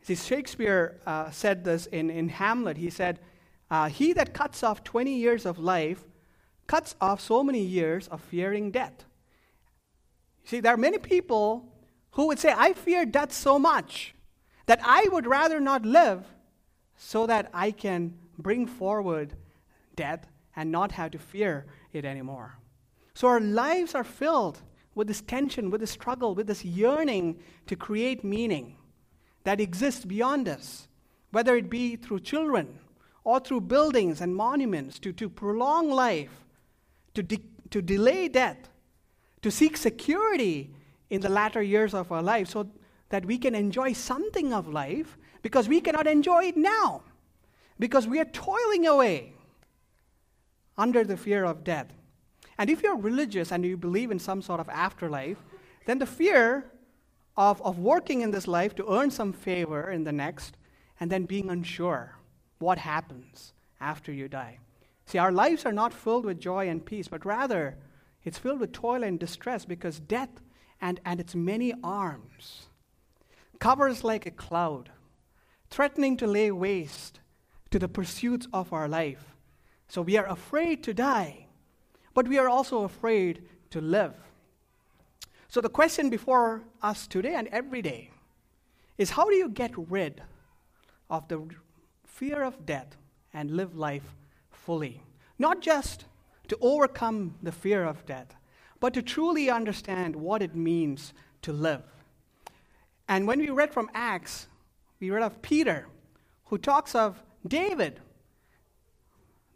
See, 0.02 0.16
Shakespeare 0.16 1.00
uh, 1.06 1.30
said 1.30 1.64
this 1.64 1.86
in, 1.86 2.10
in 2.10 2.28
Hamlet. 2.28 2.76
He 2.76 2.90
said, 2.90 3.20
uh, 3.70 3.88
He 3.88 4.12
that 4.14 4.34
cuts 4.34 4.62
off 4.62 4.82
20 4.84 5.14
years 5.14 5.46
of 5.46 5.58
life 5.58 6.04
cuts 6.70 6.94
off 7.00 7.20
so 7.20 7.42
many 7.42 7.60
years 7.60 8.06
of 8.08 8.20
fearing 8.20 8.70
death. 8.70 9.04
See, 10.44 10.60
there 10.60 10.72
are 10.72 10.76
many 10.76 10.98
people 10.98 11.66
who 12.12 12.28
would 12.28 12.38
say, 12.38 12.54
I 12.56 12.74
fear 12.74 13.04
death 13.04 13.32
so 13.32 13.58
much 13.58 14.14
that 14.66 14.80
I 14.84 15.08
would 15.10 15.26
rather 15.26 15.58
not 15.58 15.84
live 15.84 16.24
so 16.96 17.26
that 17.26 17.50
I 17.52 17.72
can 17.72 18.14
bring 18.42 18.66
forward 18.66 19.34
death 19.96 20.26
and 20.56 20.70
not 20.70 20.92
have 20.92 21.10
to 21.12 21.18
fear 21.18 21.66
it 21.92 22.04
anymore. 22.04 22.58
So 23.14 23.28
our 23.28 23.40
lives 23.40 23.94
are 23.94 24.04
filled 24.04 24.62
with 24.94 25.08
this 25.08 25.20
tension, 25.20 25.70
with 25.70 25.80
this 25.80 25.90
struggle, 25.90 26.34
with 26.34 26.46
this 26.46 26.64
yearning 26.64 27.40
to 27.66 27.76
create 27.76 28.24
meaning 28.24 28.76
that 29.44 29.60
exists 29.60 30.04
beyond 30.04 30.48
us, 30.48 30.88
whether 31.30 31.56
it 31.56 31.70
be 31.70 31.96
through 31.96 32.20
children 32.20 32.78
or 33.24 33.40
through 33.40 33.62
buildings 33.62 34.20
and 34.20 34.34
monuments, 34.34 34.98
to, 34.98 35.12
to 35.12 35.28
prolong 35.28 35.90
life, 35.90 36.44
to, 37.14 37.22
de- 37.22 37.44
to 37.70 37.82
delay 37.82 38.28
death, 38.28 38.68
to 39.42 39.50
seek 39.50 39.76
security 39.76 40.74
in 41.10 41.20
the 41.20 41.28
latter 41.28 41.62
years 41.62 41.94
of 41.94 42.10
our 42.10 42.22
life 42.22 42.48
so 42.48 42.68
that 43.10 43.24
we 43.24 43.38
can 43.38 43.54
enjoy 43.54 43.92
something 43.92 44.52
of 44.52 44.68
life 44.68 45.18
because 45.42 45.68
we 45.68 45.80
cannot 45.80 46.06
enjoy 46.06 46.44
it 46.44 46.56
now 46.56 47.02
because 47.80 48.06
we 48.06 48.20
are 48.20 48.26
toiling 48.26 48.86
away 48.86 49.32
under 50.78 51.02
the 51.02 51.16
fear 51.16 51.44
of 51.44 51.64
death. 51.64 51.88
And 52.58 52.68
if 52.68 52.82
you're 52.82 52.96
religious 52.96 53.50
and 53.50 53.64
you 53.64 53.76
believe 53.76 54.10
in 54.10 54.18
some 54.18 54.42
sort 54.42 54.60
of 54.60 54.68
afterlife, 54.68 55.38
then 55.86 55.98
the 55.98 56.06
fear 56.06 56.66
of, 57.36 57.60
of 57.62 57.78
working 57.78 58.20
in 58.20 58.30
this 58.30 58.46
life 58.46 58.74
to 58.76 58.92
earn 58.92 59.10
some 59.10 59.32
favor 59.32 59.90
in 59.90 60.04
the 60.04 60.12
next 60.12 60.58
and 61.00 61.10
then 61.10 61.24
being 61.24 61.48
unsure 61.48 62.16
what 62.58 62.78
happens 62.78 63.54
after 63.80 64.12
you 64.12 64.28
die. 64.28 64.58
See, 65.06 65.16
our 65.16 65.32
lives 65.32 65.64
are 65.64 65.72
not 65.72 65.94
filled 65.94 66.26
with 66.26 66.38
joy 66.38 66.68
and 66.68 66.84
peace, 66.84 67.08
but 67.08 67.24
rather 67.24 67.78
it's 68.22 68.38
filled 68.38 68.60
with 68.60 68.72
toil 68.72 69.02
and 69.02 69.18
distress 69.18 69.64
because 69.64 69.98
death 69.98 70.42
and, 70.82 71.00
and 71.06 71.18
its 71.18 71.34
many 71.34 71.72
arms 71.82 72.66
covers 73.58 74.04
like 74.04 74.26
a 74.26 74.30
cloud, 74.30 74.90
threatening 75.70 76.18
to 76.18 76.26
lay 76.26 76.50
waste 76.50 77.20
to 77.70 77.78
the 77.78 77.88
pursuits 77.88 78.46
of 78.52 78.72
our 78.72 78.88
life. 78.88 79.34
So 79.88 80.02
we 80.02 80.16
are 80.16 80.26
afraid 80.26 80.82
to 80.84 80.94
die, 80.94 81.46
but 82.14 82.28
we 82.28 82.38
are 82.38 82.48
also 82.48 82.84
afraid 82.84 83.42
to 83.70 83.80
live. 83.80 84.14
So 85.48 85.60
the 85.60 85.68
question 85.68 86.10
before 86.10 86.62
us 86.82 87.06
today 87.06 87.34
and 87.34 87.48
every 87.48 87.82
day 87.82 88.10
is 88.98 89.10
how 89.10 89.28
do 89.28 89.34
you 89.34 89.48
get 89.48 89.72
rid 89.76 90.22
of 91.08 91.26
the 91.28 91.48
fear 92.06 92.42
of 92.42 92.66
death 92.66 92.96
and 93.34 93.50
live 93.50 93.76
life 93.76 94.14
fully? 94.50 95.02
Not 95.38 95.60
just 95.60 96.04
to 96.48 96.58
overcome 96.60 97.34
the 97.42 97.52
fear 97.52 97.84
of 97.84 98.04
death, 98.06 98.34
but 98.78 98.94
to 98.94 99.02
truly 99.02 99.50
understand 99.50 100.14
what 100.14 100.42
it 100.42 100.54
means 100.54 101.12
to 101.42 101.52
live. 101.52 101.82
And 103.08 103.26
when 103.26 103.40
we 103.40 103.50
read 103.50 103.72
from 103.72 103.90
Acts, 103.94 104.46
we 105.00 105.10
read 105.10 105.22
of 105.22 105.42
Peter, 105.42 105.86
who 106.46 106.58
talks 106.58 106.94
of 106.94 107.22
David, 107.46 108.00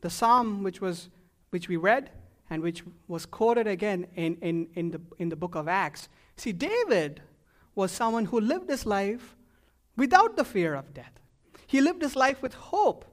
the 0.01 0.11
psalm 0.11 0.63
which, 0.63 0.81
was, 0.81 1.09
which 1.51 1.69
we 1.69 1.77
read 1.77 2.11
and 2.51 2.63
which 2.63 2.83
was 3.09 3.27
quoted 3.27 3.67
again 3.67 4.07
in, 4.15 4.37
in, 4.37 4.69
in, 4.75 4.91
the, 4.91 5.01
in 5.19 5.29
the 5.29 5.37
book 5.37 5.55
of 5.55 5.69
Acts. 5.69 6.09
See, 6.37 6.53
David 6.53 7.23
was 7.75 7.91
someone 7.91 8.27
who 8.27 8.41
lived 8.41 8.69
his 8.69 8.87
life 8.87 9.37
without 9.97 10.37
the 10.37 10.45
fear 10.45 10.75
of 10.75 10.95
death. 10.95 11.21
He 11.67 11.81
lived 11.81 12.03
his 12.03 12.17
life 12.17 12.43
with 12.43 12.55
hope 12.55 13.05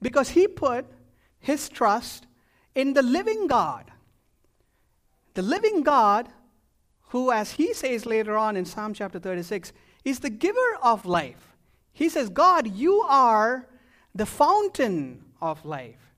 because 0.00 0.30
he 0.30 0.46
put 0.46 0.86
his 1.40 1.68
trust 1.68 2.26
in 2.74 2.94
the 2.94 3.02
living 3.02 3.46
God. 3.46 3.90
The 5.34 5.42
living 5.42 5.82
God, 5.82 6.28
who, 7.08 7.30
as 7.30 7.52
he 7.52 7.74
says 7.74 8.06
later 8.06 8.36
on 8.36 8.56
in 8.56 8.64
Psalm 8.64 8.94
chapter 8.94 9.18
36, 9.18 9.72
is 10.04 10.20
the 10.20 10.30
giver 10.30 10.78
of 10.82 11.04
life. 11.04 11.56
He 11.92 12.08
says, 12.08 12.28
God, 12.28 12.68
you 12.68 13.00
are 13.02 13.66
the 14.18 14.26
fountain 14.26 15.24
of 15.40 15.64
life. 15.64 16.12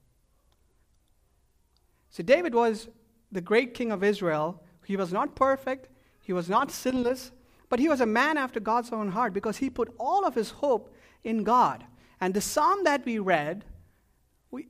So, 2.09 2.23
David 2.23 2.54
was 2.54 2.88
the 3.30 3.42
great 3.42 3.75
king 3.75 3.92
of 3.92 4.02
Israel. 4.02 4.62
He 4.87 4.97
was 4.97 5.12
not 5.12 5.37
perfect, 5.37 5.88
he 6.23 6.33
was 6.33 6.49
not 6.49 6.71
sinless, 6.71 7.30
but 7.69 7.78
he 7.78 7.90
was 7.90 8.00
a 8.00 8.07
man 8.07 8.38
after 8.38 8.59
God's 8.59 8.90
own 8.90 9.11
heart 9.11 9.35
because 9.35 9.59
he 9.59 9.69
put 9.69 9.95
all 9.99 10.25
of 10.25 10.35
his 10.35 10.50
hope 10.50 10.95
in 11.25 11.45
God. 11.45 11.85
And 12.23 12.33
the 12.33 12.40
psalm 12.40 12.85
that 12.85 13.04
we 13.04 13.19
read 13.19 13.66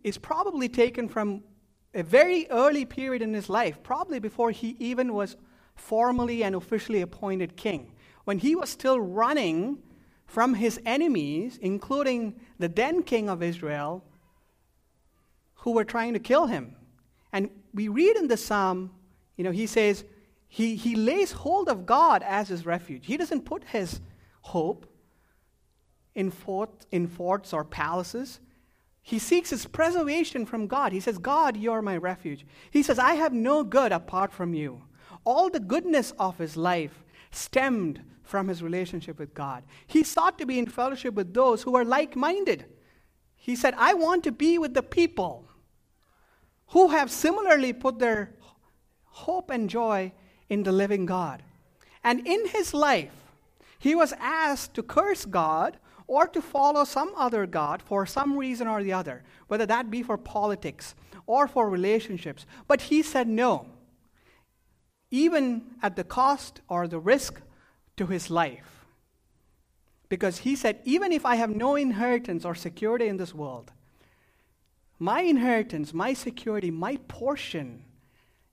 is 0.02 0.18
probably 0.18 0.68
taken 0.68 1.08
from 1.08 1.44
a 1.94 2.02
very 2.02 2.48
early 2.50 2.84
period 2.84 3.22
in 3.22 3.32
his 3.32 3.48
life, 3.48 3.80
probably 3.82 4.18
before 4.18 4.50
he 4.50 4.76
even 4.80 5.14
was 5.14 5.36
formally 5.76 6.42
and 6.42 6.56
officially 6.56 7.00
appointed 7.00 7.56
king. 7.56 7.92
When 8.24 8.38
he 8.38 8.56
was 8.56 8.70
still 8.70 9.00
running 9.00 9.78
from 10.30 10.54
his 10.54 10.80
enemies, 10.86 11.58
including 11.60 12.36
the 12.60 12.68
then 12.68 13.02
king 13.02 13.28
of 13.28 13.42
Israel, 13.42 14.04
who 15.56 15.72
were 15.72 15.84
trying 15.84 16.12
to 16.12 16.20
kill 16.20 16.46
him. 16.46 16.76
And 17.32 17.50
we 17.74 17.88
read 17.88 18.16
in 18.16 18.28
the 18.28 18.36
psalm, 18.36 18.92
you 19.36 19.42
know, 19.42 19.50
he 19.50 19.66
says, 19.66 20.04
he, 20.46 20.76
he 20.76 20.94
lays 20.94 21.32
hold 21.32 21.68
of 21.68 21.84
God 21.84 22.22
as 22.22 22.48
his 22.48 22.64
refuge. 22.64 23.06
He 23.06 23.16
doesn't 23.16 23.44
put 23.44 23.64
his 23.64 24.00
hope 24.42 24.86
in, 26.14 26.30
fort, 26.30 26.86
in 26.92 27.08
forts 27.08 27.52
or 27.52 27.64
palaces. 27.64 28.38
He 29.02 29.18
seeks 29.18 29.50
his 29.50 29.66
preservation 29.66 30.46
from 30.46 30.68
God. 30.68 30.92
He 30.92 31.00
says, 31.00 31.18
God, 31.18 31.56
you're 31.56 31.82
my 31.82 31.96
refuge. 31.96 32.46
He 32.70 32.84
says, 32.84 33.00
I 33.00 33.14
have 33.14 33.32
no 33.32 33.64
good 33.64 33.90
apart 33.90 34.32
from 34.32 34.54
you. 34.54 34.82
All 35.24 35.50
the 35.50 35.58
goodness 35.58 36.12
of 36.20 36.38
his 36.38 36.56
life 36.56 37.02
stemmed 37.32 38.02
from 38.30 38.48
his 38.48 38.62
relationship 38.62 39.18
with 39.18 39.34
God. 39.34 39.64
He 39.86 40.04
sought 40.04 40.38
to 40.38 40.46
be 40.46 40.58
in 40.58 40.66
fellowship 40.66 41.14
with 41.14 41.34
those 41.34 41.62
who 41.62 41.72
were 41.72 41.84
like 41.84 42.14
minded. 42.14 42.64
He 43.34 43.56
said, 43.56 43.74
I 43.76 43.94
want 43.94 44.24
to 44.24 44.32
be 44.32 44.56
with 44.56 44.72
the 44.72 44.82
people 44.82 45.48
who 46.68 46.88
have 46.88 47.10
similarly 47.10 47.72
put 47.72 47.98
their 47.98 48.36
hope 49.04 49.50
and 49.50 49.68
joy 49.68 50.12
in 50.48 50.62
the 50.62 50.72
living 50.72 51.06
God. 51.06 51.42
And 52.04 52.26
in 52.26 52.46
his 52.46 52.72
life, 52.72 53.12
he 53.78 53.94
was 53.94 54.14
asked 54.20 54.74
to 54.74 54.82
curse 54.82 55.24
God 55.24 55.78
or 56.06 56.26
to 56.28 56.40
follow 56.40 56.84
some 56.84 57.12
other 57.16 57.46
God 57.46 57.82
for 57.82 58.06
some 58.06 58.36
reason 58.36 58.68
or 58.68 58.82
the 58.82 58.92
other, 58.92 59.24
whether 59.48 59.66
that 59.66 59.90
be 59.90 60.02
for 60.02 60.16
politics 60.16 60.94
or 61.26 61.48
for 61.48 61.68
relationships. 61.68 62.46
But 62.68 62.82
he 62.82 63.02
said 63.02 63.26
no, 63.26 63.66
even 65.10 65.62
at 65.82 65.96
the 65.96 66.04
cost 66.04 66.60
or 66.68 66.86
the 66.86 67.00
risk 67.00 67.40
to 68.00 68.06
his 68.06 68.30
life. 68.30 68.86
Because 70.08 70.38
he 70.38 70.56
said, 70.56 70.80
even 70.84 71.12
if 71.12 71.26
I 71.26 71.34
have 71.34 71.54
no 71.54 71.76
inheritance 71.76 72.46
or 72.46 72.54
security 72.54 73.06
in 73.06 73.18
this 73.18 73.34
world, 73.34 73.72
my 74.98 75.20
inheritance, 75.20 75.92
my 75.92 76.14
security, 76.14 76.70
my 76.70 76.96
portion 77.08 77.84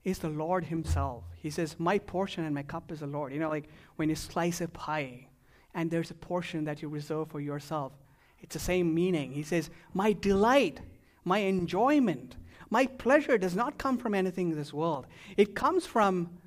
is 0.04 0.18
the 0.18 0.28
Lord 0.28 0.64
Himself. 0.64 1.24
He 1.36 1.48
says, 1.50 1.76
My 1.78 1.98
portion 1.98 2.44
and 2.44 2.54
my 2.54 2.62
cup 2.62 2.92
is 2.92 3.00
the 3.00 3.06
Lord. 3.06 3.32
You 3.32 3.40
know, 3.40 3.48
like 3.48 3.68
when 3.96 4.10
you 4.10 4.14
slice 4.14 4.60
a 4.60 4.68
pie, 4.68 5.28
and 5.74 5.90
there's 5.90 6.10
a 6.10 6.14
portion 6.14 6.64
that 6.64 6.82
you 6.82 6.88
reserve 6.88 7.28
for 7.28 7.40
yourself. 7.40 7.92
It's 8.40 8.54
the 8.54 8.60
same 8.60 8.94
meaning. 8.94 9.32
He 9.32 9.42
says, 9.42 9.70
My 9.94 10.12
delight, 10.12 10.80
my 11.24 11.38
enjoyment, 11.38 12.36
my 12.68 12.86
pleasure 12.86 13.38
does 13.38 13.56
not 13.56 13.78
come 13.78 13.96
from 13.96 14.14
anything 14.14 14.50
in 14.50 14.56
this 14.56 14.72
world. 14.74 15.06
It 15.36 15.54
comes 15.54 15.86
from 15.86 16.38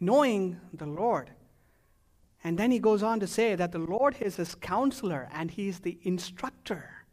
knowing 0.00 0.60
the 0.72 0.86
Lord. 0.86 1.30
And 2.44 2.58
then 2.58 2.70
he 2.70 2.78
goes 2.78 3.02
on 3.02 3.20
to 3.20 3.26
say 3.26 3.54
that 3.54 3.72
the 3.72 3.78
Lord 3.78 4.16
is 4.20 4.36
his 4.36 4.54
counselor 4.54 5.28
and 5.32 5.50
he's 5.50 5.80
the 5.80 5.98
instructor 6.02 7.06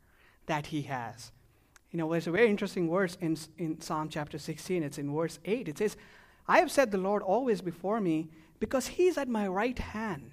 that 0.46 0.68
he 0.68 0.84
has. 0.84 1.32
You 1.92 1.98
know, 1.98 2.12
there's 2.12 2.28
a 2.28 2.32
very 2.32 2.50
interesting 2.50 2.90
verse 2.90 3.18
in, 3.22 3.38
in 3.58 3.80
Psalm 3.82 4.10
chapter 4.10 4.38
16. 4.38 4.84
It's 4.84 4.98
in 4.98 5.14
verse 5.14 5.40
8. 5.46 5.70
It 5.70 5.78
says, 5.78 5.96
I 6.48 6.60
have 6.60 6.72
set 6.72 6.92
the 6.92 6.98
Lord 6.98 7.24
always 7.24 7.62
before 7.62 8.02
me 8.02 8.30
because 8.60 8.88
he's 8.88 9.18
at 9.18 9.30
my 9.30 9.48
right 9.48 9.80
hand. 9.80 10.32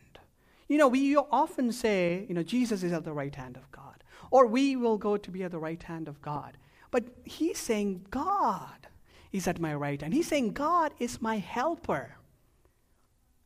You 0.68 0.78
know, 0.78 0.88
we 0.88 1.16
often 1.16 1.72
say, 1.72 2.26
you 2.28 2.34
know, 2.34 2.42
Jesus 2.42 2.82
is 2.82 2.92
at 2.92 3.04
the 3.04 3.12
right 3.12 3.34
hand 3.34 3.56
of 3.56 3.70
God, 3.72 4.04
or 4.30 4.46
we 4.46 4.76
will 4.76 4.98
go 4.98 5.16
to 5.16 5.30
be 5.30 5.42
at 5.44 5.50
the 5.50 5.58
right 5.58 5.82
hand 5.82 6.08
of 6.08 6.20
God. 6.20 6.56
But 6.90 7.04
he's 7.24 7.58
saying, 7.58 8.06
God 8.10 8.88
is 9.32 9.48
at 9.48 9.60
my 9.60 9.74
right 9.74 10.00
hand. 10.00 10.12
He's 10.12 10.28
saying, 10.28 10.52
God 10.52 10.92
is 10.98 11.22
my 11.22 11.38
helper. 11.38 12.16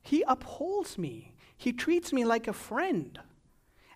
He 0.03 0.25
upholds 0.27 0.99
me, 0.99 1.32
He 1.63 1.73
treats 1.73 2.13
me 2.13 2.25
like 2.25 2.49
a 2.49 2.53
friend, 2.53 3.21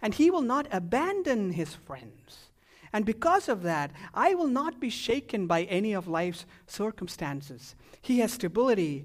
and 0.01 0.15
He 0.15 0.31
will 0.31 0.43
not 0.43 0.69
abandon 0.71 1.51
His 1.51 1.75
friends. 1.75 2.51
And 2.93 3.05
because 3.05 3.49
of 3.49 3.65
that, 3.65 3.91
I 4.15 4.35
will 4.35 4.47
not 4.47 4.79
be 4.79 4.89
shaken 4.89 5.49
by 5.49 5.65
any 5.65 5.93
of 5.93 6.07
life's 6.07 6.47
circumstances. 6.69 7.75
He 8.01 8.21
has 8.21 8.33
stability 8.33 9.05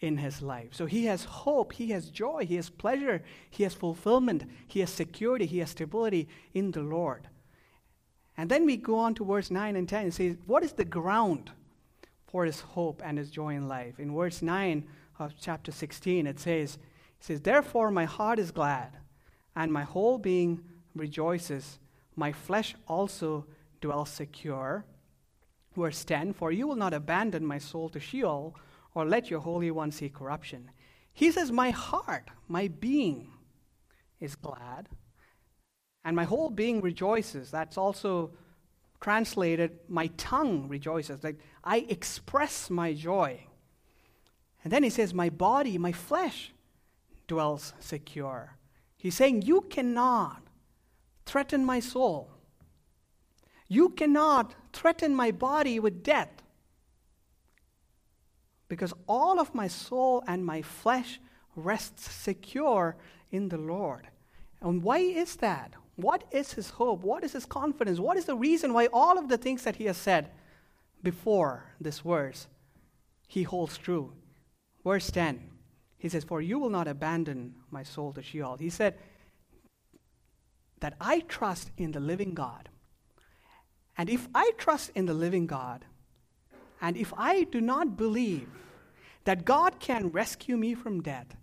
in 0.00 0.18
his 0.18 0.40
life. 0.40 0.68
So 0.72 0.86
he 0.86 1.06
has 1.06 1.24
hope, 1.24 1.72
he 1.72 1.88
has 1.88 2.08
joy, 2.08 2.46
he 2.46 2.54
has 2.54 2.70
pleasure, 2.70 3.20
he 3.50 3.64
has 3.64 3.74
fulfillment, 3.74 4.44
he 4.68 4.78
has 4.80 4.90
security, 4.90 5.44
he 5.44 5.58
has 5.58 5.70
stability 5.70 6.28
in 6.54 6.70
the 6.70 6.82
Lord. 6.82 7.26
And 8.36 8.48
then 8.48 8.64
we 8.64 8.76
go 8.76 8.96
on 8.96 9.14
to 9.16 9.24
verse 9.24 9.50
9 9.50 9.74
and 9.74 9.88
10 9.88 10.04
and 10.04 10.14
say, 10.14 10.36
What 10.46 10.62
is 10.62 10.72
the 10.72 10.84
ground 10.84 11.50
for 12.28 12.44
his 12.44 12.60
hope 12.60 13.02
and 13.04 13.18
his 13.18 13.30
joy 13.30 13.56
in 13.56 13.66
life? 13.66 13.98
In 13.98 14.14
verse 14.14 14.40
9 14.40 14.84
of 15.18 15.34
chapter 15.40 15.72
16, 15.72 16.28
it 16.28 16.38
says, 16.38 16.78
it 17.18 17.24
says, 17.24 17.40
Therefore 17.40 17.90
my 17.90 18.04
heart 18.04 18.38
is 18.38 18.50
glad, 18.50 18.96
and 19.56 19.72
my 19.72 19.82
whole 19.82 20.18
being 20.18 20.62
rejoices. 20.94 21.78
My 22.16 22.32
flesh 22.32 22.74
also 22.86 23.46
dwells 23.80 24.10
secure. 24.10 24.84
Verse 25.76 26.04
10 26.04 26.32
For 26.32 26.52
you 26.52 26.66
will 26.66 26.76
not 26.76 26.94
abandon 26.94 27.44
my 27.44 27.58
soul 27.58 27.88
to 27.90 28.00
Sheol 28.00 28.56
or 28.94 29.04
let 29.04 29.30
your 29.30 29.40
Holy 29.40 29.70
One 29.70 29.92
see 29.92 30.08
corruption. 30.08 30.70
He 31.12 31.30
says, 31.30 31.50
My 31.50 31.70
heart, 31.70 32.28
my 32.48 32.68
being 32.68 33.32
is 34.20 34.34
glad, 34.34 34.88
and 36.04 36.16
my 36.16 36.24
whole 36.24 36.50
being 36.50 36.80
rejoices. 36.80 37.50
That's 37.50 37.76
also 37.76 38.32
translated, 39.00 39.78
My 39.88 40.08
tongue 40.16 40.68
rejoices. 40.68 41.22
Like 41.22 41.38
I 41.64 41.86
express 41.88 42.70
my 42.70 42.92
joy. 42.92 43.44
And 44.64 44.72
then 44.72 44.82
he 44.82 44.90
says, 44.90 45.14
My 45.14 45.30
body, 45.30 45.78
my 45.78 45.92
flesh 45.92 46.52
dwells 47.28 47.74
secure. 47.78 48.56
He's 48.96 49.14
saying, 49.14 49.42
You 49.42 49.60
cannot 49.60 50.42
threaten 51.24 51.64
my 51.64 51.78
soul. 51.78 52.30
You 53.68 53.90
cannot 53.90 54.54
threaten 54.72 55.14
my 55.14 55.30
body 55.30 55.78
with 55.78 56.02
death 56.02 56.42
because 58.68 58.92
all 59.06 59.40
of 59.40 59.54
my 59.54 59.68
soul 59.68 60.22
and 60.26 60.44
my 60.44 60.62
flesh 60.62 61.20
rests 61.54 62.10
secure 62.10 62.96
in 63.30 63.48
the 63.48 63.58
Lord. 63.58 64.08
And 64.60 64.82
why 64.82 64.98
is 64.98 65.36
that? 65.36 65.72
What 65.96 66.24
is 66.30 66.52
his 66.52 66.70
hope? 66.70 67.02
What 67.02 67.24
is 67.24 67.32
his 67.32 67.44
confidence? 67.44 67.98
What 67.98 68.16
is 68.16 68.26
the 68.26 68.36
reason 68.36 68.72
why 68.72 68.86
all 68.92 69.18
of 69.18 69.28
the 69.28 69.38
things 69.38 69.64
that 69.64 69.76
he 69.76 69.84
has 69.86 69.96
said 69.96 70.30
before 71.02 71.64
this 71.80 72.00
verse 72.00 72.46
he 73.26 73.42
holds 73.42 73.76
true? 73.76 74.12
Verse 74.84 75.10
10, 75.10 75.47
he 75.98 76.08
says, 76.08 76.24
For 76.24 76.40
you 76.40 76.58
will 76.58 76.70
not 76.70 76.88
abandon 76.88 77.54
my 77.70 77.82
soul 77.82 78.12
to 78.12 78.22
Sheol. 78.22 78.56
He 78.56 78.70
said 78.70 78.94
that 80.80 80.94
I 81.00 81.20
trust 81.20 81.70
in 81.76 81.92
the 81.92 82.00
living 82.00 82.34
God. 82.34 82.68
And 83.96 84.08
if 84.08 84.28
I 84.34 84.52
trust 84.56 84.92
in 84.94 85.06
the 85.06 85.14
living 85.14 85.46
God, 85.46 85.84
and 86.80 86.96
if 86.96 87.12
I 87.16 87.44
do 87.44 87.60
not 87.60 87.96
believe 87.96 88.48
that 89.24 89.44
God 89.44 89.80
can 89.80 90.08
rescue 90.10 90.56
me 90.56 90.74
from 90.74 91.02
death, 91.02 91.36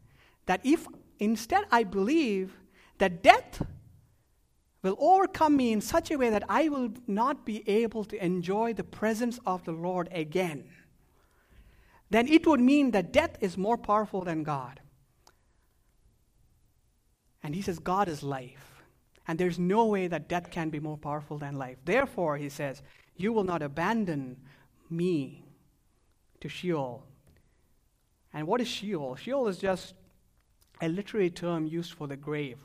that 0.45 0.61
if 0.63 0.87
instead 1.19 1.65
I 1.69 1.83
believe 1.83 2.57
that 2.97 3.21
death 3.21 3.61
will 4.81 4.95
overcome 4.99 5.57
me 5.57 5.73
in 5.73 5.81
such 5.81 6.11
a 6.11 6.17
way 6.17 6.29
that 6.29 6.43
I 6.47 6.69
will 6.69 6.91
not 7.07 7.45
be 7.45 7.67
able 7.67 8.05
to 8.05 8.23
enjoy 8.23 8.73
the 8.73 8.83
presence 8.83 9.39
of 9.45 9.65
the 9.65 9.71
Lord 9.73 10.07
again, 10.11 10.63
then 12.15 12.29
it 12.29 12.47
would 12.47 12.61
mean 12.61 12.91
that 12.91 13.11
death 13.11 13.35
is 13.41 13.57
more 13.57 13.77
powerful 13.77 14.21
than 14.21 14.43
God. 14.43 14.79
And 17.43 17.53
he 17.53 17.61
says, 17.61 17.77
God 17.77 18.07
is 18.07 18.23
life. 18.23 18.81
And 19.27 19.37
there's 19.37 19.59
no 19.59 19.85
way 19.87 20.07
that 20.07 20.29
death 20.29 20.49
can 20.49 20.69
be 20.69 20.79
more 20.79 20.97
powerful 20.97 21.37
than 21.37 21.57
life. 21.57 21.77
Therefore, 21.83 22.37
he 22.37 22.47
says, 22.47 22.81
You 23.17 23.33
will 23.33 23.43
not 23.43 23.61
abandon 23.61 24.37
me 24.89 25.43
to 26.39 26.47
Sheol. 26.47 27.03
And 28.33 28.47
what 28.47 28.61
is 28.61 28.69
Sheol? 28.69 29.17
Sheol 29.17 29.49
is 29.49 29.57
just 29.57 29.93
a 30.81 30.87
literary 30.87 31.29
term 31.29 31.67
used 31.67 31.91
for 31.93 32.07
the 32.07 32.15
grave. 32.15 32.59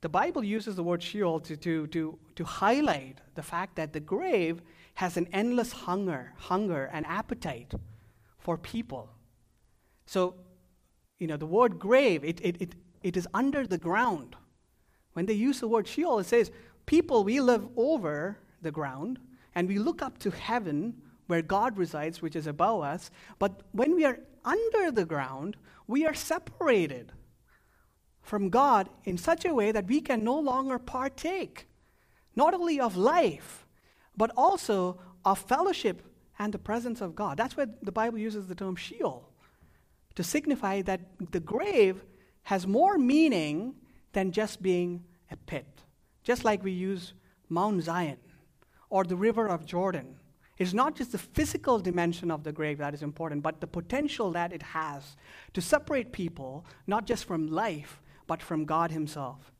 The 0.00 0.08
Bible 0.08 0.42
uses 0.42 0.74
the 0.74 0.82
word 0.82 1.04
Sheol 1.04 1.38
to, 1.40 1.56
to, 1.56 1.86
to, 1.86 2.18
to 2.34 2.44
highlight 2.44 3.18
the 3.36 3.42
fact 3.42 3.76
that 3.76 3.92
the 3.92 4.00
grave 4.00 4.60
has 5.00 5.16
an 5.16 5.26
endless 5.32 5.72
hunger, 5.72 6.30
hunger 6.36 6.90
and 6.92 7.06
appetite 7.06 7.72
for 8.36 8.58
people. 8.58 9.08
So, 10.04 10.34
you 11.18 11.26
know, 11.26 11.38
the 11.38 11.46
word 11.46 11.78
grave, 11.78 12.22
it, 12.22 12.38
it, 12.42 12.60
it, 12.60 12.74
it 13.02 13.16
is 13.16 13.26
under 13.32 13.66
the 13.66 13.78
ground. 13.78 14.36
When 15.14 15.24
they 15.24 15.32
use 15.32 15.60
the 15.60 15.68
word 15.68 15.88
Sheol, 15.88 16.18
it 16.18 16.26
says, 16.26 16.50
people, 16.84 17.24
we 17.24 17.40
live 17.40 17.66
over 17.78 18.40
the 18.60 18.70
ground 18.70 19.18
and 19.54 19.66
we 19.68 19.78
look 19.78 20.02
up 20.02 20.18
to 20.18 20.30
heaven 20.30 21.00
where 21.28 21.40
God 21.40 21.78
resides, 21.78 22.20
which 22.20 22.36
is 22.36 22.46
above 22.46 22.82
us. 22.82 23.10
But 23.38 23.62
when 23.72 23.94
we 23.94 24.04
are 24.04 24.18
under 24.44 24.90
the 24.90 25.06
ground, 25.06 25.56
we 25.86 26.04
are 26.04 26.12
separated 26.12 27.12
from 28.20 28.50
God 28.50 28.90
in 29.04 29.16
such 29.16 29.46
a 29.46 29.54
way 29.54 29.72
that 29.72 29.86
we 29.86 30.02
can 30.02 30.22
no 30.22 30.38
longer 30.38 30.78
partake 30.78 31.66
not 32.36 32.52
only 32.52 32.78
of 32.78 32.98
life, 32.98 33.59
but 34.20 34.30
also 34.36 34.98
of 35.24 35.38
fellowship 35.38 36.02
and 36.38 36.52
the 36.52 36.58
presence 36.58 37.00
of 37.00 37.16
God. 37.16 37.38
That's 37.38 37.56
why 37.56 37.64
the 37.80 37.90
Bible 37.90 38.18
uses 38.18 38.46
the 38.46 38.54
term 38.54 38.76
Sheol 38.76 39.26
to 40.14 40.22
signify 40.22 40.82
that 40.82 41.00
the 41.32 41.40
grave 41.40 42.04
has 42.42 42.66
more 42.66 42.98
meaning 42.98 43.76
than 44.12 44.30
just 44.30 44.60
being 44.60 45.04
a 45.30 45.36
pit. 45.36 45.64
Just 46.22 46.44
like 46.44 46.62
we 46.62 46.70
use 46.70 47.14
Mount 47.48 47.82
Zion 47.82 48.18
or 48.90 49.04
the 49.04 49.16
river 49.16 49.46
of 49.46 49.64
Jordan. 49.64 50.16
It's 50.58 50.74
not 50.74 50.96
just 50.96 51.12
the 51.12 51.24
physical 51.38 51.78
dimension 51.78 52.30
of 52.30 52.44
the 52.44 52.52
grave 52.52 52.76
that 52.76 52.92
is 52.92 53.02
important, 53.02 53.42
but 53.42 53.62
the 53.62 53.66
potential 53.66 54.32
that 54.32 54.52
it 54.52 54.62
has 54.62 55.16
to 55.54 55.62
separate 55.62 56.12
people, 56.12 56.66
not 56.86 57.06
just 57.06 57.24
from 57.24 57.46
life, 57.46 58.02
but 58.26 58.42
from 58.42 58.66
God 58.66 58.90
Himself. 58.90 59.50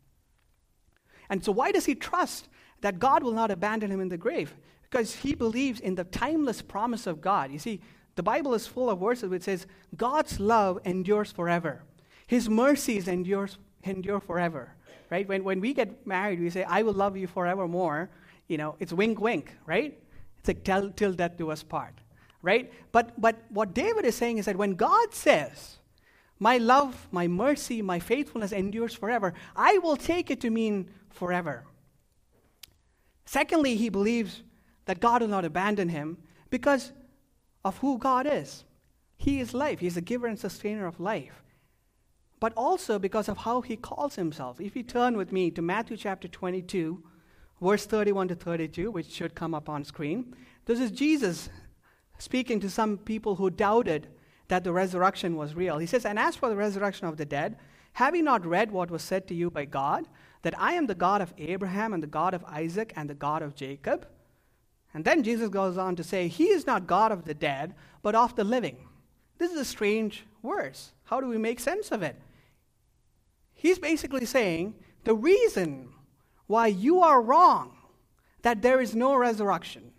And 1.31 1.42
so, 1.42 1.51
why 1.51 1.73
does 1.73 1.87
he 1.87 1.94
trust 1.94 2.49
that 2.80 2.98
God 2.98 3.22
will 3.22 3.32
not 3.32 3.50
abandon 3.50 3.90
him 3.90 4.00
in 4.00 4.08
the 4.08 4.16
grave? 4.16 4.54
Because 4.82 5.14
he 5.14 5.34
believes 5.34 5.80
in 5.80 5.94
the 5.94 6.04
timeless 6.04 6.62
promise 6.62 7.06
of 7.06 7.20
God. 7.20 7.52
You 7.52 7.58
see, 7.58 7.80
the 8.16 8.22
Bible 8.22 8.54
is 8.54 8.66
full 8.66 8.90
of 8.90 8.98
verses 9.00 9.30
which 9.30 9.44
says, 9.44 9.66
God's 9.96 10.40
love 10.40 10.80
endures 10.84 11.32
forever. 11.32 11.82
His 12.26 12.48
mercies 12.48 13.08
endures, 13.08 13.58
endure 13.84 14.20
forever. 14.20 14.74
Right? 15.10 15.26
When, 15.26 15.42
when 15.44 15.60
we 15.60 15.74
get 15.74 16.06
married, 16.06 16.40
we 16.40 16.50
say, 16.50 16.64
I 16.64 16.82
will 16.82 16.92
love 16.92 17.16
you 17.16 17.26
forevermore. 17.26 18.10
You 18.48 18.58
know, 18.58 18.76
it's 18.78 18.92
wink, 18.92 19.20
wink, 19.20 19.56
right? 19.66 19.98
It's 20.38 20.48
like 20.48 20.64
till, 20.64 20.90
till 20.90 21.12
death 21.12 21.36
do 21.36 21.50
us 21.50 21.62
part. 21.62 21.94
Right? 22.42 22.72
But, 22.92 23.20
but 23.20 23.36
what 23.50 23.74
David 23.74 24.04
is 24.04 24.16
saying 24.16 24.38
is 24.38 24.46
that 24.46 24.56
when 24.56 24.74
God 24.74 25.12
says, 25.12 25.78
my 26.38 26.56
love, 26.56 27.08
my 27.12 27.28
mercy, 27.28 27.82
my 27.82 27.98
faithfulness 27.98 28.52
endures 28.52 28.94
forever, 28.94 29.34
I 29.54 29.78
will 29.78 29.96
take 29.96 30.30
it 30.30 30.40
to 30.40 30.50
mean 30.50 30.88
forever. 31.10 31.64
Secondly, 33.30 33.76
he 33.76 33.88
believes 33.88 34.42
that 34.86 35.00
God 35.00 35.22
will 35.22 35.28
not 35.28 35.44
abandon 35.44 35.88
him 35.88 36.18
because 36.50 36.92
of 37.64 37.78
who 37.78 37.98
God 37.98 38.26
is. 38.26 38.64
He 39.16 39.38
is 39.38 39.54
life, 39.54 39.80
He's 39.80 39.94
the 39.96 40.00
giver 40.00 40.26
and 40.26 40.38
sustainer 40.38 40.86
of 40.86 40.98
life 40.98 41.40
but 42.40 42.54
also 42.56 42.98
because 42.98 43.28
of 43.28 43.36
how 43.38 43.60
he 43.60 43.76
calls 43.76 44.16
himself. 44.16 44.60
If 44.60 44.74
you 44.74 44.82
turn 44.82 45.16
with 45.16 45.30
me 45.30 45.50
to 45.52 45.62
Matthew 45.62 45.98
chapter 45.98 46.26
22, 46.26 47.02
verse 47.60 47.84
31 47.84 48.28
to 48.28 48.34
32, 48.34 48.90
which 48.90 49.10
should 49.10 49.34
come 49.34 49.54
up 49.54 49.68
on 49.68 49.84
screen, 49.84 50.34
this 50.64 50.80
is 50.80 50.90
Jesus 50.90 51.50
speaking 52.18 52.58
to 52.60 52.70
some 52.70 52.96
people 52.96 53.36
who 53.36 53.50
doubted 53.50 54.08
that 54.48 54.64
the 54.64 54.72
resurrection 54.72 55.36
was 55.36 55.54
real. 55.54 55.78
He 55.78 55.86
says, 55.86 56.06
And 56.06 56.18
as 56.18 56.34
for 56.34 56.48
the 56.48 56.56
resurrection 56.56 57.06
of 57.06 57.18
the 57.18 57.26
dead, 57.26 57.56
have 57.94 58.16
you 58.16 58.22
not 58.22 58.46
read 58.46 58.72
what 58.72 58.90
was 58.90 59.02
said 59.02 59.28
to 59.28 59.34
you 59.34 59.50
by 59.50 59.66
God? 59.66 60.08
That 60.42 60.59
I 60.59 60.74
am 60.74 60.87
the 60.87 60.94
God 60.94 61.20
of 61.20 61.35
Abraham 61.38 61.92
and 61.92 62.03
the 62.03 62.07
God 62.07 62.35
of 62.35 62.44
Isaac 62.44 62.92
and 62.96 63.09
the 63.09 63.14
God 63.14 63.42
of 63.42 63.55
Jacob? 63.55 64.07
And 64.94 65.05
then 65.05 65.22
Jesus 65.22 65.48
goes 65.48 65.79
on 65.79 65.96
to 65.96 66.05
say, 66.05 66.29
He 66.29 66.44
is 66.44 66.66
not 66.66 66.87
God 66.87 67.12
of 67.12 67.24
the 67.24 67.35
dead, 67.35 67.74
but 68.03 68.14
of 68.14 68.37
the 68.37 68.44
living. 68.44 68.88
This 69.38 69.53
is 69.53 69.61
a 69.61 69.64
strange 69.64 70.24
verse. 70.42 70.92
How 71.05 71.20
do 71.20 71.29
we 71.29 71.38
make 71.38 71.61
sense 71.61 71.92
of 71.92 72.03
it? 72.03 72.20
He's 73.55 73.79
basically 73.79 74.24
saying 74.24 74.74
the 75.05 75.14
reason 75.14 75.90
why 76.46 76.66
you 76.68 77.00
are 77.00 77.22
wrong 77.22 77.76
that 78.42 78.62
there 78.62 78.81
is 78.81 78.94
no 78.94 79.14
resurrection, 79.14 79.92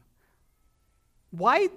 why 1.30 1.70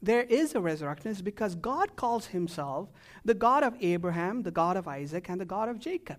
there 0.00 0.22
is 0.22 0.54
a 0.54 0.60
resurrection 0.60 1.10
is 1.10 1.22
because 1.22 1.54
God 1.54 1.96
calls 1.96 2.26
himself 2.26 2.88
the 3.24 3.34
God 3.34 3.62
of 3.64 3.74
Abraham, 3.80 4.42
the 4.42 4.50
God 4.50 4.76
of 4.76 4.86
Isaac, 4.86 5.28
and 5.28 5.40
the 5.40 5.44
God 5.44 5.68
of 5.68 5.80
Jacob. 5.80 6.18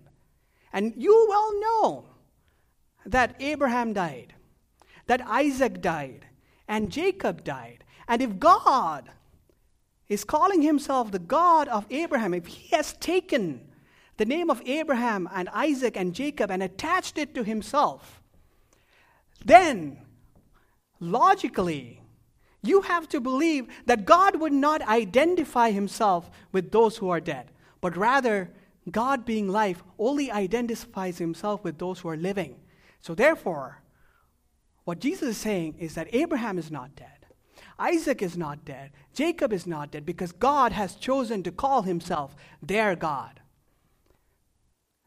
And 0.72 0.94
you 0.96 1.26
well 1.28 1.60
know 1.60 2.04
that 3.06 3.36
Abraham 3.40 3.92
died, 3.92 4.34
that 5.06 5.20
Isaac 5.26 5.80
died, 5.80 6.26
and 6.68 6.90
Jacob 6.90 7.44
died. 7.44 7.84
And 8.06 8.22
if 8.22 8.38
God 8.38 9.10
is 10.08 10.24
calling 10.24 10.62
himself 10.62 11.10
the 11.10 11.18
God 11.18 11.68
of 11.68 11.86
Abraham, 11.90 12.34
if 12.34 12.46
he 12.46 12.74
has 12.76 12.92
taken 12.94 13.68
the 14.16 14.24
name 14.24 14.50
of 14.50 14.60
Abraham 14.66 15.28
and 15.32 15.48
Isaac 15.50 15.96
and 15.96 16.14
Jacob 16.14 16.50
and 16.50 16.62
attached 16.62 17.16
it 17.16 17.34
to 17.34 17.42
himself, 17.42 18.20
then 19.44 19.98
logically, 20.98 22.02
you 22.62 22.82
have 22.82 23.08
to 23.08 23.20
believe 23.20 23.68
that 23.86 24.04
God 24.04 24.40
would 24.40 24.52
not 24.52 24.82
identify 24.82 25.70
himself 25.70 26.30
with 26.52 26.70
those 26.70 26.98
who 26.98 27.08
are 27.08 27.20
dead, 27.20 27.50
but 27.80 27.96
rather, 27.96 28.50
God 28.90 29.24
being 29.24 29.48
life 29.48 29.82
only 29.98 30.30
identifies 30.30 31.18
himself 31.18 31.62
with 31.64 31.78
those 31.78 32.00
who 32.00 32.08
are 32.08 32.16
living. 32.16 32.56
So, 33.00 33.14
therefore, 33.14 33.82
what 34.84 35.00
Jesus 35.00 35.28
is 35.30 35.36
saying 35.36 35.76
is 35.78 35.94
that 35.94 36.08
Abraham 36.12 36.58
is 36.58 36.70
not 36.70 36.96
dead. 36.96 37.26
Isaac 37.78 38.20
is 38.22 38.36
not 38.36 38.64
dead. 38.64 38.90
Jacob 39.14 39.52
is 39.52 39.66
not 39.66 39.90
dead 39.90 40.04
because 40.04 40.32
God 40.32 40.72
has 40.72 40.96
chosen 40.96 41.42
to 41.42 41.50
call 41.50 41.82
himself 41.82 42.36
their 42.62 42.94
God. 42.94 43.40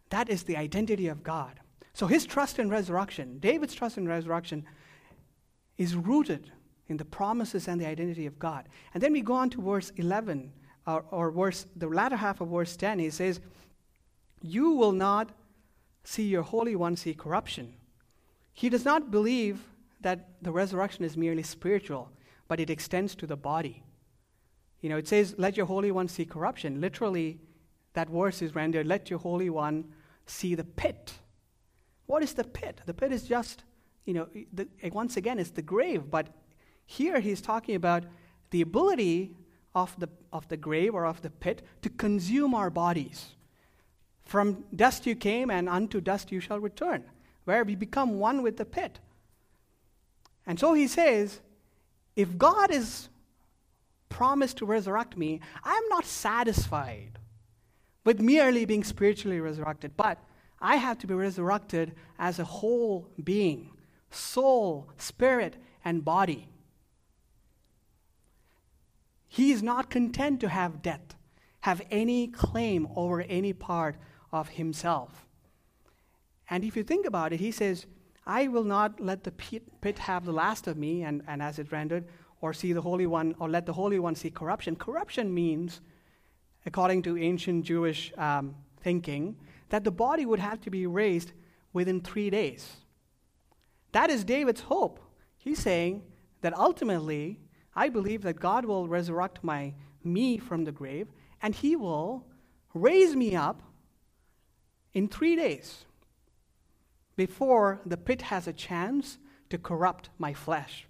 That 0.09 0.29
is 0.29 0.43
the 0.43 0.57
identity 0.57 1.07
of 1.07 1.23
God. 1.23 1.59
So 1.93 2.07
his 2.07 2.25
trust 2.25 2.57
in 2.57 2.69
resurrection, 2.69 3.37
David's 3.39 3.75
trust 3.75 3.97
in 3.97 4.07
resurrection, 4.07 4.65
is 5.77 5.95
rooted 5.95 6.51
in 6.87 6.97
the 6.97 7.05
promises 7.05 7.67
and 7.67 7.79
the 7.79 7.87
identity 7.87 8.25
of 8.25 8.39
God. 8.39 8.67
And 8.93 9.01
then 9.01 9.13
we 9.13 9.21
go 9.21 9.33
on 9.33 9.49
to 9.51 9.61
verse 9.61 9.91
11, 9.95 10.51
or, 10.87 11.05
or 11.11 11.31
verse, 11.31 11.65
the 11.75 11.87
latter 11.87 12.15
half 12.15 12.41
of 12.41 12.49
verse 12.49 12.75
10. 12.75 12.99
He 12.99 13.09
says, 13.09 13.39
You 14.43 14.71
will 14.71 14.91
not 14.91 15.29
see 16.03 16.23
your 16.23 16.43
Holy 16.43 16.75
One 16.75 16.97
see 16.97 17.13
corruption. 17.13 17.73
He 18.51 18.69
does 18.69 18.83
not 18.83 19.09
believe 19.09 19.63
that 20.01 20.29
the 20.41 20.51
resurrection 20.51 21.05
is 21.05 21.15
merely 21.15 21.43
spiritual, 21.43 22.11
but 22.49 22.59
it 22.59 22.69
extends 22.69 23.15
to 23.15 23.25
the 23.25 23.37
body. 23.37 23.83
You 24.81 24.89
know, 24.89 24.97
it 24.97 25.07
says, 25.07 25.33
Let 25.37 25.55
your 25.55 25.65
Holy 25.65 25.91
One 25.91 26.09
see 26.09 26.25
corruption. 26.25 26.81
Literally, 26.81 27.39
that 27.93 28.09
verse 28.09 28.41
is 28.41 28.53
rendered, 28.53 28.85
Let 28.85 29.09
your 29.09 29.19
Holy 29.19 29.49
One 29.49 29.85
see 30.25 30.55
the 30.55 30.65
pit. 30.65 31.13
What 32.05 32.21
is 32.21 32.33
the 32.33 32.43
pit? 32.43 32.81
The 32.85 32.93
pit 32.93 33.13
is 33.13 33.23
just, 33.23 33.63
you 34.03 34.13
know, 34.13 34.27
the, 34.51 34.67
once 34.91 35.15
again, 35.15 35.39
it's 35.39 35.51
the 35.51 35.61
grave, 35.61 36.11
but 36.11 36.27
here 36.85 37.21
he's 37.21 37.39
talking 37.41 37.75
about 37.75 38.03
the 38.51 38.61
ability 38.61 39.37
of 39.73 39.97
the, 39.99 40.09
of 40.33 40.49
the 40.49 40.57
grave 40.57 40.93
or 40.93 41.05
of 41.05 41.21
the 41.21 41.29
pit 41.29 41.61
to 41.81 41.89
consume 41.89 42.53
our 42.53 42.69
bodies. 42.69 43.35
From 44.25 44.63
dust 44.75 45.05
you 45.05 45.15
came, 45.15 45.49
and 45.51 45.69
unto 45.69 46.01
dust 46.01 46.31
you 46.31 46.39
shall 46.39 46.59
return, 46.59 47.03
where 47.45 47.63
we 47.63 47.75
become 47.75 48.19
one 48.19 48.41
with 48.41 48.57
the 48.57 48.65
pit. 48.65 48.99
And 50.45 50.59
so 50.59 50.73
he 50.73 50.87
says, 50.87 51.39
if 52.15 52.37
God 52.37 52.71
is 52.71 53.09
promised 54.09 54.57
to 54.57 54.65
resurrect 54.65 55.17
me, 55.17 55.41
I'm 55.63 55.87
not 55.89 56.05
satisfied 56.05 57.19
with 58.03 58.19
merely 58.19 58.65
being 58.65 58.83
spiritually 58.83 59.39
resurrected, 59.39 59.95
but 59.97 60.19
I 60.59 60.75
have 60.77 60.97
to 60.99 61.07
be 61.07 61.13
resurrected 61.13 61.95
as 62.19 62.39
a 62.39 62.43
whole 62.43 63.09
being 63.23 63.71
soul, 64.11 64.89
spirit, 64.97 65.57
and 65.83 66.05
body. 66.05 66.49
He 69.27 69.51
is 69.51 69.63
not 69.63 69.89
content 69.89 70.39
to 70.41 70.49
have 70.49 70.81
death, 70.81 71.15
have 71.61 71.81
any 71.89 72.27
claim 72.27 72.87
over 72.95 73.21
any 73.21 73.51
part 73.51 73.95
of 74.33 74.49
himself. 74.49 75.25
And 76.49 76.65
if 76.65 76.75
you 76.75 76.83
think 76.83 77.05
about 77.05 77.31
it, 77.31 77.39
he 77.39 77.51
says, 77.51 77.85
I 78.25 78.49
will 78.49 78.65
not 78.65 78.99
let 78.99 79.23
the 79.23 79.31
pit, 79.31 79.99
have 79.99 80.25
the 80.25 80.33
last 80.33 80.67
of 80.67 80.75
me, 80.77 81.03
and, 81.03 81.21
and 81.27 81.41
as 81.41 81.59
it 81.59 81.71
rendered, 81.71 82.05
or 82.41 82.51
see 82.51 82.73
the 82.73 82.81
Holy 82.81 83.05
One, 83.05 83.35
or 83.39 83.47
let 83.49 83.65
the 83.65 83.73
Holy 83.73 83.99
One 83.99 84.15
see 84.15 84.29
corruption. 84.29 84.75
Corruption 84.75 85.33
means 85.33 85.79
according 86.65 87.01
to 87.03 87.17
ancient 87.17 87.65
Jewish 87.65 88.13
um, 88.17 88.55
thinking, 88.81 89.35
that 89.69 89.83
the 89.83 89.91
body 89.91 90.25
would 90.25 90.39
have 90.39 90.61
to 90.61 90.69
be 90.69 90.85
raised 90.87 91.31
within 91.73 92.01
three 92.01 92.29
days. 92.29 92.77
That 93.91 94.09
is 94.09 94.23
David's 94.23 94.61
hope. 94.61 94.99
He's 95.37 95.59
saying 95.59 96.03
that 96.41 96.57
ultimately, 96.57 97.39
I 97.75 97.89
believe 97.89 98.21
that 98.23 98.39
God 98.39 98.65
will 98.65 98.87
resurrect 98.87 99.43
my 99.43 99.73
me 100.03 100.37
from 100.37 100.63
the 100.63 100.71
grave, 100.71 101.07
and 101.41 101.55
He 101.55 101.75
will 101.75 102.25
raise 102.73 103.15
me 103.15 103.35
up 103.35 103.61
in 104.93 105.07
three 105.07 105.35
days 105.35 105.85
before 107.15 107.79
the 107.85 107.97
pit 107.97 108.23
has 108.23 108.47
a 108.47 108.53
chance 108.53 109.17
to 109.49 109.57
corrupt 109.57 110.09
my 110.17 110.33
flesh. 110.33 110.87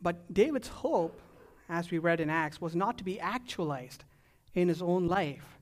But 0.00 0.32
David's 0.32 0.68
hope 0.68 1.20
as 1.68 1.90
we 1.90 1.98
read 1.98 2.20
in 2.20 2.30
Acts, 2.30 2.60
was 2.60 2.76
not 2.76 2.98
to 2.98 3.04
be 3.04 3.18
actualized 3.20 4.04
in 4.54 4.68
his 4.68 4.82
own 4.82 5.06
life. 5.06 5.58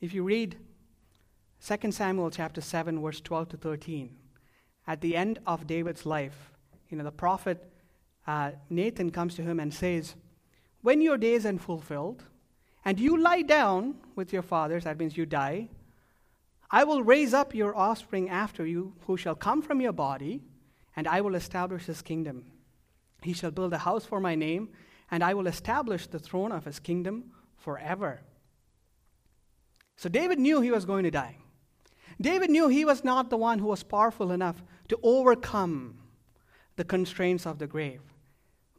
If 0.00 0.14
you 0.14 0.22
read 0.22 0.56
2 1.64 1.92
Samuel 1.92 2.30
chapter 2.30 2.60
7, 2.60 3.00
verse 3.00 3.20
12 3.20 3.50
to 3.50 3.56
13, 3.56 4.16
at 4.86 5.00
the 5.00 5.16
end 5.16 5.38
of 5.46 5.66
David's 5.66 6.06
life, 6.06 6.52
you 6.90 6.96
know, 6.96 7.04
the 7.04 7.12
prophet 7.12 7.70
uh, 8.26 8.52
Nathan 8.68 9.10
comes 9.10 9.34
to 9.36 9.42
him 9.42 9.60
and 9.60 9.72
says, 9.72 10.14
When 10.80 11.00
your 11.00 11.16
days 11.16 11.46
are 11.46 11.58
fulfilled, 11.58 12.24
and 12.84 12.98
you 12.98 13.16
lie 13.16 13.42
down 13.42 13.94
with 14.16 14.32
your 14.32 14.42
fathers, 14.42 14.84
that 14.84 14.98
means 14.98 15.16
you 15.16 15.26
die, 15.26 15.68
I 16.70 16.84
will 16.84 17.02
raise 17.02 17.34
up 17.34 17.54
your 17.54 17.76
offspring 17.76 18.30
after 18.30 18.66
you, 18.66 18.94
who 19.06 19.16
shall 19.16 19.34
come 19.34 19.60
from 19.60 19.80
your 19.80 19.92
body, 19.92 20.42
and 20.96 21.06
I 21.06 21.20
will 21.20 21.34
establish 21.34 21.84
his 21.84 22.00
kingdom. 22.00 22.46
He 23.22 23.34
shall 23.34 23.50
build 23.50 23.72
a 23.72 23.78
house 23.78 24.06
for 24.06 24.20
my 24.20 24.34
name, 24.34 24.70
and 25.10 25.22
I 25.22 25.34
will 25.34 25.46
establish 25.46 26.06
the 26.06 26.18
throne 26.18 26.50
of 26.50 26.64
his 26.64 26.78
kingdom 26.78 27.32
forever. 27.56 28.22
So 29.96 30.08
David 30.08 30.38
knew 30.38 30.60
he 30.60 30.70
was 30.70 30.86
going 30.86 31.04
to 31.04 31.10
die. 31.10 31.36
David 32.20 32.50
knew 32.50 32.68
he 32.68 32.84
was 32.84 33.04
not 33.04 33.30
the 33.30 33.36
one 33.36 33.58
who 33.58 33.66
was 33.66 33.82
powerful 33.82 34.32
enough 34.32 34.62
to 34.88 34.98
overcome 35.02 35.98
the 36.76 36.84
constraints 36.84 37.46
of 37.46 37.58
the 37.58 37.66
grave. 37.66 38.00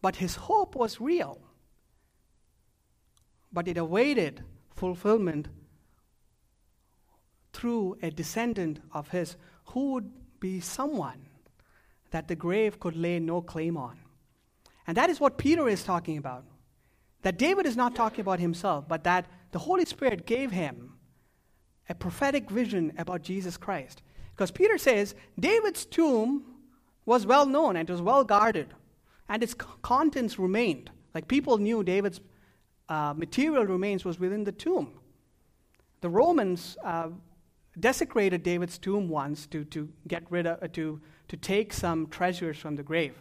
But 0.01 0.17
his 0.17 0.35
hope 0.35 0.75
was 0.75 0.99
real. 0.99 1.39
But 3.53 3.67
it 3.67 3.77
awaited 3.77 4.43
fulfillment 4.75 5.47
through 7.53 7.97
a 8.01 8.09
descendant 8.09 8.81
of 8.91 9.09
his 9.09 9.37
who 9.67 9.93
would 9.93 10.11
be 10.39 10.59
someone 10.59 11.27
that 12.11 12.27
the 12.27 12.35
grave 12.35 12.79
could 12.79 12.95
lay 12.95 13.19
no 13.19 13.41
claim 13.41 13.77
on. 13.77 13.97
And 14.85 14.97
that 14.97 15.09
is 15.09 15.19
what 15.19 15.37
Peter 15.37 15.69
is 15.69 15.83
talking 15.83 16.17
about. 16.17 16.43
That 17.21 17.37
David 17.37 17.65
is 17.65 17.77
not 17.77 17.95
talking 17.95 18.19
about 18.19 18.39
himself, 18.39 18.87
but 18.87 19.03
that 19.05 19.27
the 19.51 19.59
Holy 19.59 19.85
Spirit 19.85 20.25
gave 20.25 20.51
him 20.51 20.93
a 21.87 21.95
prophetic 21.95 22.49
vision 22.49 22.91
about 22.97 23.21
Jesus 23.21 23.55
Christ. 23.55 24.01
Because 24.31 24.51
Peter 24.51 24.77
says 24.77 25.15
David's 25.39 25.85
tomb 25.85 26.43
was 27.05 27.25
well 27.25 27.45
known 27.45 27.75
and 27.75 27.89
it 27.89 27.91
was 27.91 28.01
well 28.01 28.23
guarded, 28.23 28.73
and 29.29 29.43
its 29.43 29.53
contents 29.53 30.39
remained. 30.39 30.89
Like 31.13 31.27
people 31.27 31.57
knew 31.57 31.83
David's 31.83 32.19
uh, 32.93 33.13
material 33.15 33.65
remains 33.65 34.05
was 34.05 34.19
within 34.19 34.43
the 34.43 34.51
tomb. 34.51 34.87
The 36.01 36.09
Romans 36.09 36.77
uh, 36.83 37.09
desecrated 37.79 38.43
David's 38.43 38.77
tomb 38.77 39.09
once 39.09 39.47
to, 39.47 39.65
to 39.65 39.89
get 40.07 40.23
rid 40.29 40.45
of, 40.45 40.61
uh, 40.61 40.67
to, 40.73 41.01
to 41.29 41.37
take 41.37 41.73
some 41.73 42.07
treasures 42.07 42.57
from 42.57 42.75
the 42.75 42.83
grave. 42.83 43.15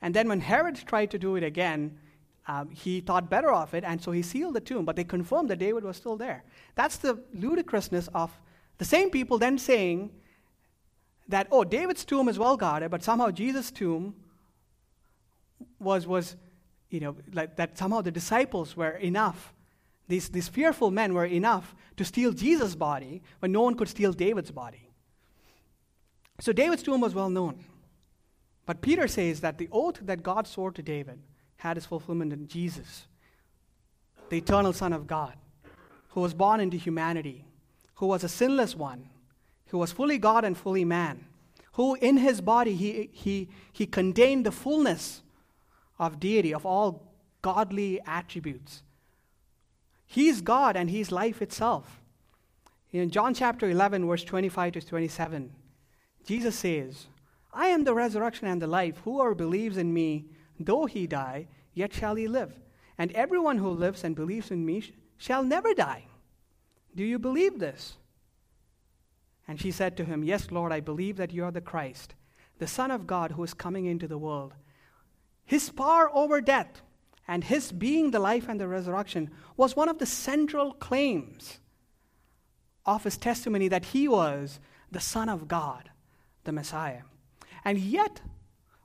And 0.00 0.14
then 0.14 0.26
when 0.26 0.40
Herod 0.40 0.76
tried 0.86 1.10
to 1.10 1.18
do 1.18 1.36
it 1.36 1.44
again, 1.44 1.98
um, 2.48 2.70
he 2.70 3.00
thought 3.00 3.28
better 3.28 3.52
of 3.52 3.74
it, 3.74 3.84
and 3.84 4.02
so 4.02 4.10
he 4.10 4.22
sealed 4.22 4.54
the 4.54 4.60
tomb, 4.60 4.84
but 4.86 4.96
they 4.96 5.04
confirmed 5.04 5.50
that 5.50 5.58
David 5.58 5.84
was 5.84 5.98
still 5.98 6.16
there. 6.16 6.42
That's 6.74 6.96
the 6.96 7.22
ludicrousness 7.34 8.08
of 8.14 8.30
the 8.78 8.86
same 8.86 9.10
people 9.10 9.38
then 9.38 9.58
saying 9.58 10.10
that, 11.28 11.46
oh, 11.50 11.62
David's 11.62 12.04
tomb 12.06 12.26
is 12.26 12.38
well 12.38 12.56
guarded, 12.56 12.90
but 12.90 13.02
somehow 13.02 13.30
Jesus' 13.30 13.70
tomb 13.70 14.14
was, 15.78 16.06
was 16.06 16.36
you 16.92 17.00
know, 17.00 17.16
like 17.32 17.56
that 17.56 17.78
somehow 17.78 18.00
the 18.02 18.10
disciples 18.10 18.76
were 18.76 18.90
enough 18.90 19.52
these, 20.12 20.28
these 20.28 20.48
fearful 20.48 20.90
men 20.90 21.14
were 21.14 21.24
enough 21.24 21.74
to 21.96 22.04
steal 22.04 22.32
Jesus' 22.32 22.74
body 22.74 23.22
when 23.38 23.50
no 23.52 23.62
one 23.62 23.74
could 23.74 23.88
steal 23.88 24.12
David's 24.12 24.50
body. 24.50 24.90
So 26.40 26.52
David's 26.52 26.82
tomb 26.82 27.00
was 27.00 27.14
well 27.14 27.30
known. 27.30 27.64
But 28.66 28.82
Peter 28.82 29.08
says 29.08 29.40
that 29.40 29.58
the 29.58 29.70
oath 29.72 30.00
that 30.02 30.22
God 30.22 30.46
swore 30.46 30.70
to 30.72 30.82
David 30.82 31.20
had 31.56 31.76
its 31.76 31.86
fulfillment 31.86 32.32
in 32.32 32.46
Jesus, 32.46 33.06
the 34.28 34.36
eternal 34.38 34.72
Son 34.72 34.92
of 34.92 35.06
God, 35.06 35.34
who 36.10 36.20
was 36.20 36.34
born 36.34 36.60
into 36.60 36.76
humanity, 36.76 37.46
who 37.94 38.06
was 38.06 38.24
a 38.24 38.28
sinless 38.28 38.76
one, 38.76 39.08
who 39.68 39.78
was 39.78 39.92
fully 39.92 40.18
God 40.18 40.44
and 40.44 40.58
fully 40.58 40.84
man, 40.84 41.24
who 41.72 41.94
in 41.94 42.18
his 42.18 42.40
body 42.40 42.74
he, 42.74 43.08
he, 43.12 43.48
he 43.72 43.86
contained 43.86 44.44
the 44.44 44.52
fullness 44.52 45.22
of 46.02 46.18
deity, 46.18 46.52
of 46.52 46.66
all 46.66 47.12
godly 47.42 48.00
attributes. 48.06 48.82
He's 50.04 50.40
God 50.40 50.76
and 50.76 50.90
He's 50.90 51.12
life 51.12 51.40
itself. 51.40 52.00
In 52.90 53.10
John 53.10 53.32
chapter 53.34 53.70
11, 53.70 54.06
verse 54.06 54.24
25 54.24 54.74
to 54.74 54.80
27, 54.82 55.52
Jesus 56.26 56.56
says, 56.56 57.06
I 57.52 57.68
am 57.68 57.84
the 57.84 57.94
resurrection 57.94 58.48
and 58.48 58.60
the 58.60 58.66
life. 58.66 58.98
Whoever 59.04 59.34
believes 59.34 59.76
in 59.76 59.94
me, 59.94 60.26
though 60.58 60.86
he 60.86 61.06
die, 61.06 61.46
yet 61.72 61.92
shall 61.92 62.16
he 62.16 62.28
live. 62.28 62.52
And 62.98 63.12
everyone 63.12 63.58
who 63.58 63.70
lives 63.70 64.04
and 64.04 64.14
believes 64.14 64.50
in 64.50 64.64
me 64.66 64.80
sh- 64.80 64.92
shall 65.16 65.42
never 65.42 65.72
die. 65.72 66.04
Do 66.94 67.04
you 67.04 67.18
believe 67.18 67.58
this? 67.58 67.96
And 69.48 69.60
she 69.60 69.70
said 69.70 69.96
to 69.96 70.04
him, 70.04 70.24
Yes, 70.24 70.50
Lord, 70.50 70.72
I 70.72 70.80
believe 70.80 71.16
that 71.16 71.32
you 71.32 71.44
are 71.44 71.50
the 71.50 71.60
Christ, 71.60 72.14
the 72.58 72.66
Son 72.66 72.90
of 72.90 73.06
God 73.06 73.32
who 73.32 73.42
is 73.42 73.54
coming 73.54 73.86
into 73.86 74.08
the 74.08 74.18
world. 74.18 74.54
His 75.44 75.70
power 75.70 76.10
over 76.14 76.40
death 76.40 76.82
and 77.28 77.44
his 77.44 77.72
being 77.72 78.10
the 78.10 78.18
life 78.18 78.48
and 78.48 78.60
the 78.60 78.68
resurrection 78.68 79.30
was 79.56 79.76
one 79.76 79.88
of 79.88 79.98
the 79.98 80.06
central 80.06 80.72
claims 80.74 81.58
of 82.84 83.04
his 83.04 83.16
testimony 83.16 83.68
that 83.68 83.86
he 83.86 84.08
was 84.08 84.58
the 84.90 85.00
Son 85.00 85.28
of 85.28 85.48
God, 85.48 85.90
the 86.44 86.52
Messiah. 86.52 87.02
And 87.64 87.78
yet, 87.78 88.20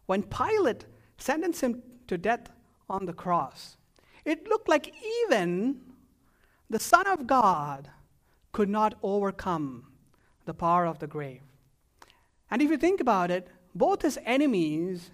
when 0.06 0.24
Pilate 0.24 0.86
sentenced 1.18 1.62
him 1.62 1.82
to 2.08 2.18
death 2.18 2.50
on 2.90 3.06
the 3.06 3.14
cross, 3.14 3.78
it 4.24 4.48
looked 4.48 4.70
like 4.70 4.94
even 5.24 5.82
the 6.70 6.80
Son 6.80 7.08
of 7.08 7.28
God 7.28 7.90
could 8.52 8.70
not 8.70 8.96
overcome 9.02 9.88
the 10.46 10.54
power 10.54 10.86
of 10.86 11.00
the 11.00 11.08
grave. 11.08 11.42
And 12.50 12.62
if 12.62 12.70
you 12.70 12.78
think 12.78 13.02
about 13.02 13.32
it, 13.32 13.50
both 13.76 14.02
his 14.02 14.20
enemies 14.26 15.12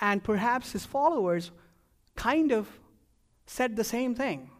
and 0.00 0.24
perhaps 0.24 0.72
his 0.72 0.86
followers 0.86 1.50
kind 2.16 2.52
of 2.52 2.68
said 3.46 3.76
the 3.76 3.84
same 3.84 4.14
thing. 4.14 4.50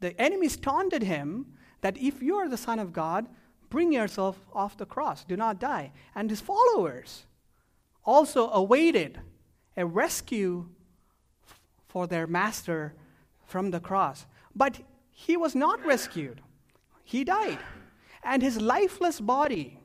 The 0.00 0.20
enemies 0.20 0.56
taunted 0.56 1.02
him 1.02 1.46
that 1.80 1.96
if 1.96 2.22
you 2.22 2.36
are 2.36 2.48
the 2.48 2.56
Son 2.56 2.78
of 2.78 2.92
God, 2.92 3.26
bring 3.70 3.92
yourself 3.92 4.38
off 4.52 4.76
the 4.76 4.86
cross, 4.86 5.24
do 5.24 5.36
not 5.36 5.60
die. 5.60 5.92
And 6.14 6.30
his 6.30 6.40
followers 6.40 7.26
also 8.04 8.50
awaited 8.50 9.20
a 9.76 9.86
rescue 9.86 10.68
for 11.88 12.06
their 12.06 12.26
master 12.26 12.94
from 13.46 13.70
the 13.70 13.80
cross. 13.80 14.26
But 14.54 14.80
he 15.10 15.36
was 15.36 15.54
not 15.54 15.84
rescued, 15.84 16.40
he 17.04 17.24
died. 17.24 17.58
And 18.22 18.42
his 18.42 18.60
lifeless 18.60 19.20
body 19.20 19.77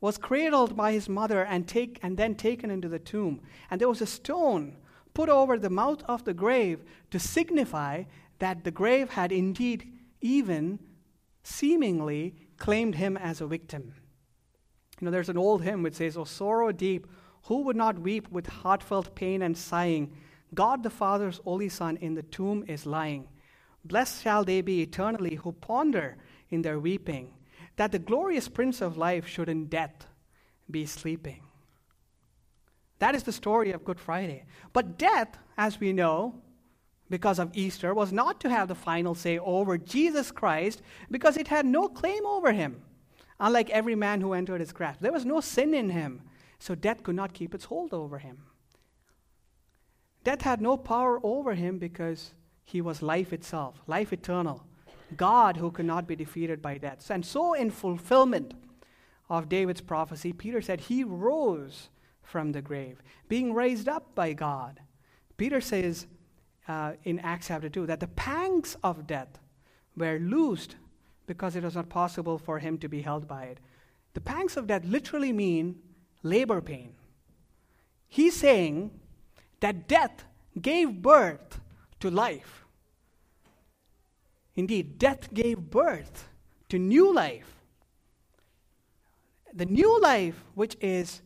was 0.00 0.18
cradled 0.18 0.76
by 0.76 0.92
his 0.92 1.08
mother 1.08 1.44
and, 1.44 1.66
take, 1.66 1.98
and 2.02 2.16
then 2.16 2.34
taken 2.34 2.70
into 2.70 2.88
the 2.88 2.98
tomb. 2.98 3.40
And 3.70 3.80
there 3.80 3.88
was 3.88 4.02
a 4.02 4.06
stone 4.06 4.76
put 5.14 5.28
over 5.28 5.58
the 5.58 5.70
mouth 5.70 6.02
of 6.04 6.24
the 6.24 6.34
grave 6.34 6.84
to 7.10 7.18
signify 7.18 8.04
that 8.38 8.64
the 8.64 8.70
grave 8.70 9.10
had 9.10 9.32
indeed 9.32 9.90
even 10.20 10.78
seemingly 11.42 12.34
claimed 12.58 12.96
him 12.96 13.16
as 13.16 13.40
a 13.40 13.46
victim. 13.46 13.94
You 15.00 15.06
know, 15.06 15.10
there's 15.10 15.28
an 15.28 15.38
old 15.38 15.62
hymn 15.62 15.82
which 15.82 15.94
says, 15.94 16.16
O 16.16 16.24
sorrow 16.24 16.72
deep, 16.72 17.06
who 17.44 17.62
would 17.62 17.76
not 17.76 17.98
weep 17.98 18.30
with 18.30 18.46
heartfelt 18.46 19.14
pain 19.14 19.42
and 19.42 19.56
sighing? 19.56 20.12
God 20.54 20.82
the 20.82 20.90
Father's 20.90 21.40
only 21.46 21.68
Son 21.68 21.96
in 21.98 22.14
the 22.14 22.22
tomb 22.22 22.64
is 22.66 22.86
lying. 22.86 23.28
Blessed 23.84 24.22
shall 24.22 24.44
they 24.44 24.62
be 24.62 24.82
eternally 24.82 25.36
who 25.36 25.52
ponder 25.52 26.16
in 26.50 26.62
their 26.62 26.78
weeping, 26.78 27.32
that 27.76 27.92
the 27.92 27.98
glorious 27.98 28.48
Prince 28.48 28.80
of 28.80 28.96
life 28.96 29.26
should 29.26 29.48
in 29.48 29.66
death 29.66 30.06
be 30.70 30.86
sleeping. 30.86 31.42
That 32.98 33.14
is 33.14 33.22
the 33.22 33.32
story 33.32 33.72
of 33.72 33.84
Good 33.84 34.00
Friday. 34.00 34.46
But 34.72 34.98
death, 34.98 35.36
as 35.56 35.78
we 35.78 35.92
know, 35.92 36.42
because 37.10 37.38
of 37.38 37.50
Easter, 37.54 37.94
was 37.94 38.12
not 38.12 38.40
to 38.40 38.50
have 38.50 38.68
the 38.68 38.74
final 38.74 39.14
say 39.14 39.38
over 39.38 39.78
Jesus 39.78 40.32
Christ 40.32 40.82
because 41.10 41.36
it 41.36 41.48
had 41.48 41.66
no 41.66 41.88
claim 41.88 42.24
over 42.26 42.52
him, 42.52 42.82
unlike 43.38 43.70
every 43.70 43.94
man 43.94 44.20
who 44.20 44.32
entered 44.32 44.60
his 44.60 44.72
grasp. 44.72 45.00
There 45.00 45.12
was 45.12 45.26
no 45.26 45.40
sin 45.40 45.74
in 45.74 45.90
him, 45.90 46.22
so 46.58 46.74
death 46.74 47.02
could 47.02 47.14
not 47.14 47.34
keep 47.34 47.54
its 47.54 47.66
hold 47.66 47.92
over 47.92 48.18
him. 48.18 48.38
Death 50.24 50.42
had 50.42 50.60
no 50.60 50.76
power 50.76 51.20
over 51.22 51.54
him 51.54 51.78
because 51.78 52.32
he 52.64 52.80
was 52.80 53.02
life 53.02 53.32
itself, 53.32 53.82
life 53.86 54.12
eternal, 54.12 54.64
God 55.16 55.56
who 55.56 55.70
could 55.70 55.86
not 55.86 56.06
be 56.06 56.16
defeated 56.16 56.62
by 56.62 56.78
death. 56.78 57.10
And 57.10 57.24
so, 57.24 57.54
in 57.54 57.70
fulfillment 57.70 58.54
of 59.28 59.48
David's 59.48 59.80
prophecy, 59.80 60.32
Peter 60.32 60.60
said, 60.60 60.80
He 60.82 61.04
rose 61.04 61.88
from 62.22 62.52
the 62.52 62.62
grave, 62.62 63.02
being 63.28 63.54
raised 63.54 63.88
up 63.88 64.14
by 64.14 64.32
God. 64.32 64.80
Peter 65.36 65.60
says 65.60 66.06
uh, 66.68 66.92
in 67.04 67.18
Acts 67.20 67.48
chapter 67.48 67.68
2 67.68 67.86
that 67.86 68.00
the 68.00 68.08
pangs 68.08 68.76
of 68.82 69.06
death 69.06 69.38
were 69.96 70.18
loosed 70.18 70.76
because 71.26 71.56
it 71.56 71.64
was 71.64 71.74
not 71.74 71.88
possible 71.88 72.38
for 72.38 72.58
him 72.58 72.78
to 72.78 72.88
be 72.88 73.02
held 73.02 73.28
by 73.28 73.44
it. 73.44 73.58
The 74.14 74.20
pangs 74.20 74.56
of 74.56 74.66
death 74.66 74.84
literally 74.84 75.32
mean 75.32 75.76
labor 76.22 76.60
pain. 76.60 76.94
He's 78.08 78.36
saying 78.36 78.90
that 79.60 79.88
death 79.88 80.24
gave 80.60 81.02
birth 81.02 81.60
to 82.00 82.10
life. 82.10 82.65
Indeed, 84.56 84.98
death 84.98 85.32
gave 85.32 85.58
birth 85.58 86.28
to 86.70 86.78
new 86.78 87.14
life. 87.14 87.54
The 89.52 89.66
new 89.66 90.00
life, 90.00 90.42
which 90.54 90.76
is 90.80 91.22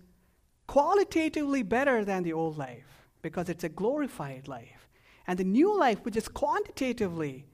qualitatively 0.66 1.62
better 1.62 2.04
than 2.04 2.22
the 2.22 2.32
old 2.32 2.58
life 2.58 3.06
because 3.22 3.48
it's 3.48 3.64
a 3.64 3.68
glorified 3.68 4.48
life. 4.48 4.88
And 5.26 5.38
the 5.38 5.44
new 5.44 5.76
life, 5.78 6.00
which 6.02 6.16
is 6.16 6.28
quantitatively 6.28 7.46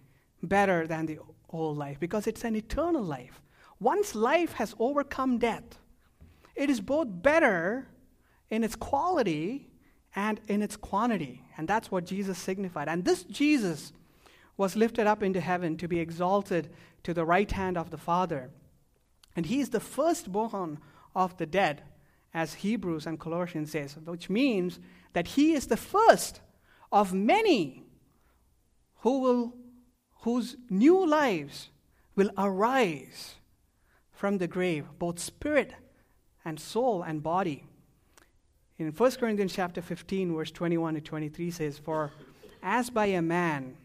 better 0.42 0.86
than 0.86 1.06
the 1.06 1.18
old 1.50 1.76
life 1.76 2.00
because 2.00 2.26
it's 2.26 2.44
an 2.44 2.56
eternal 2.56 3.02
life. 3.02 3.42
Once 3.80 4.14
life 4.14 4.52
has 4.54 4.74
overcome 4.78 5.38
death, 5.38 5.78
it 6.54 6.70
is 6.70 6.80
both 6.80 7.08
better 7.10 7.86
in 8.48 8.64
its 8.64 8.76
quality 8.76 9.68
and 10.14 10.40
in 10.48 10.62
its 10.62 10.76
quantity. 10.76 11.42
And 11.58 11.68
that's 11.68 11.90
what 11.90 12.06
Jesus 12.06 12.38
signified. 12.38 12.88
And 12.88 13.04
this 13.04 13.24
Jesus 13.24 13.92
was 14.56 14.76
lifted 14.76 15.06
up 15.06 15.22
into 15.22 15.40
heaven 15.40 15.76
to 15.76 15.88
be 15.88 16.00
exalted 16.00 16.70
to 17.02 17.12
the 17.12 17.24
right 17.24 17.50
hand 17.52 17.76
of 17.76 17.90
the 17.90 17.98
Father. 17.98 18.50
And 19.34 19.46
he 19.46 19.60
is 19.60 19.70
the 19.70 19.80
firstborn 19.80 20.78
of 21.14 21.36
the 21.36 21.46
dead, 21.46 21.82
as 22.32 22.54
Hebrews 22.54 23.06
and 23.06 23.20
Colossians 23.20 23.70
says, 23.70 23.96
which 24.04 24.28
means 24.28 24.78
that 25.12 25.28
he 25.28 25.54
is 25.54 25.66
the 25.66 25.76
first 25.76 26.40
of 26.92 27.12
many 27.12 27.84
who 29.00 29.20
will, 29.20 29.54
whose 30.22 30.56
new 30.68 31.06
lives 31.06 31.70
will 32.14 32.30
arise 32.36 33.36
from 34.10 34.38
the 34.38 34.48
grave, 34.48 34.86
both 34.98 35.18
spirit 35.18 35.74
and 36.44 36.58
soul 36.58 37.02
and 37.02 37.22
body. 37.22 37.64
In 38.78 38.90
1 38.90 39.10
Corinthians 39.12 39.54
chapter 39.54 39.80
15, 39.80 40.34
verse 40.34 40.50
21 40.50 40.94
to 40.94 41.00
23 41.00 41.50
says, 41.50 41.78
For 41.78 42.12
as 42.62 42.90
by 42.90 43.06
a 43.06 43.22
man 43.22 43.76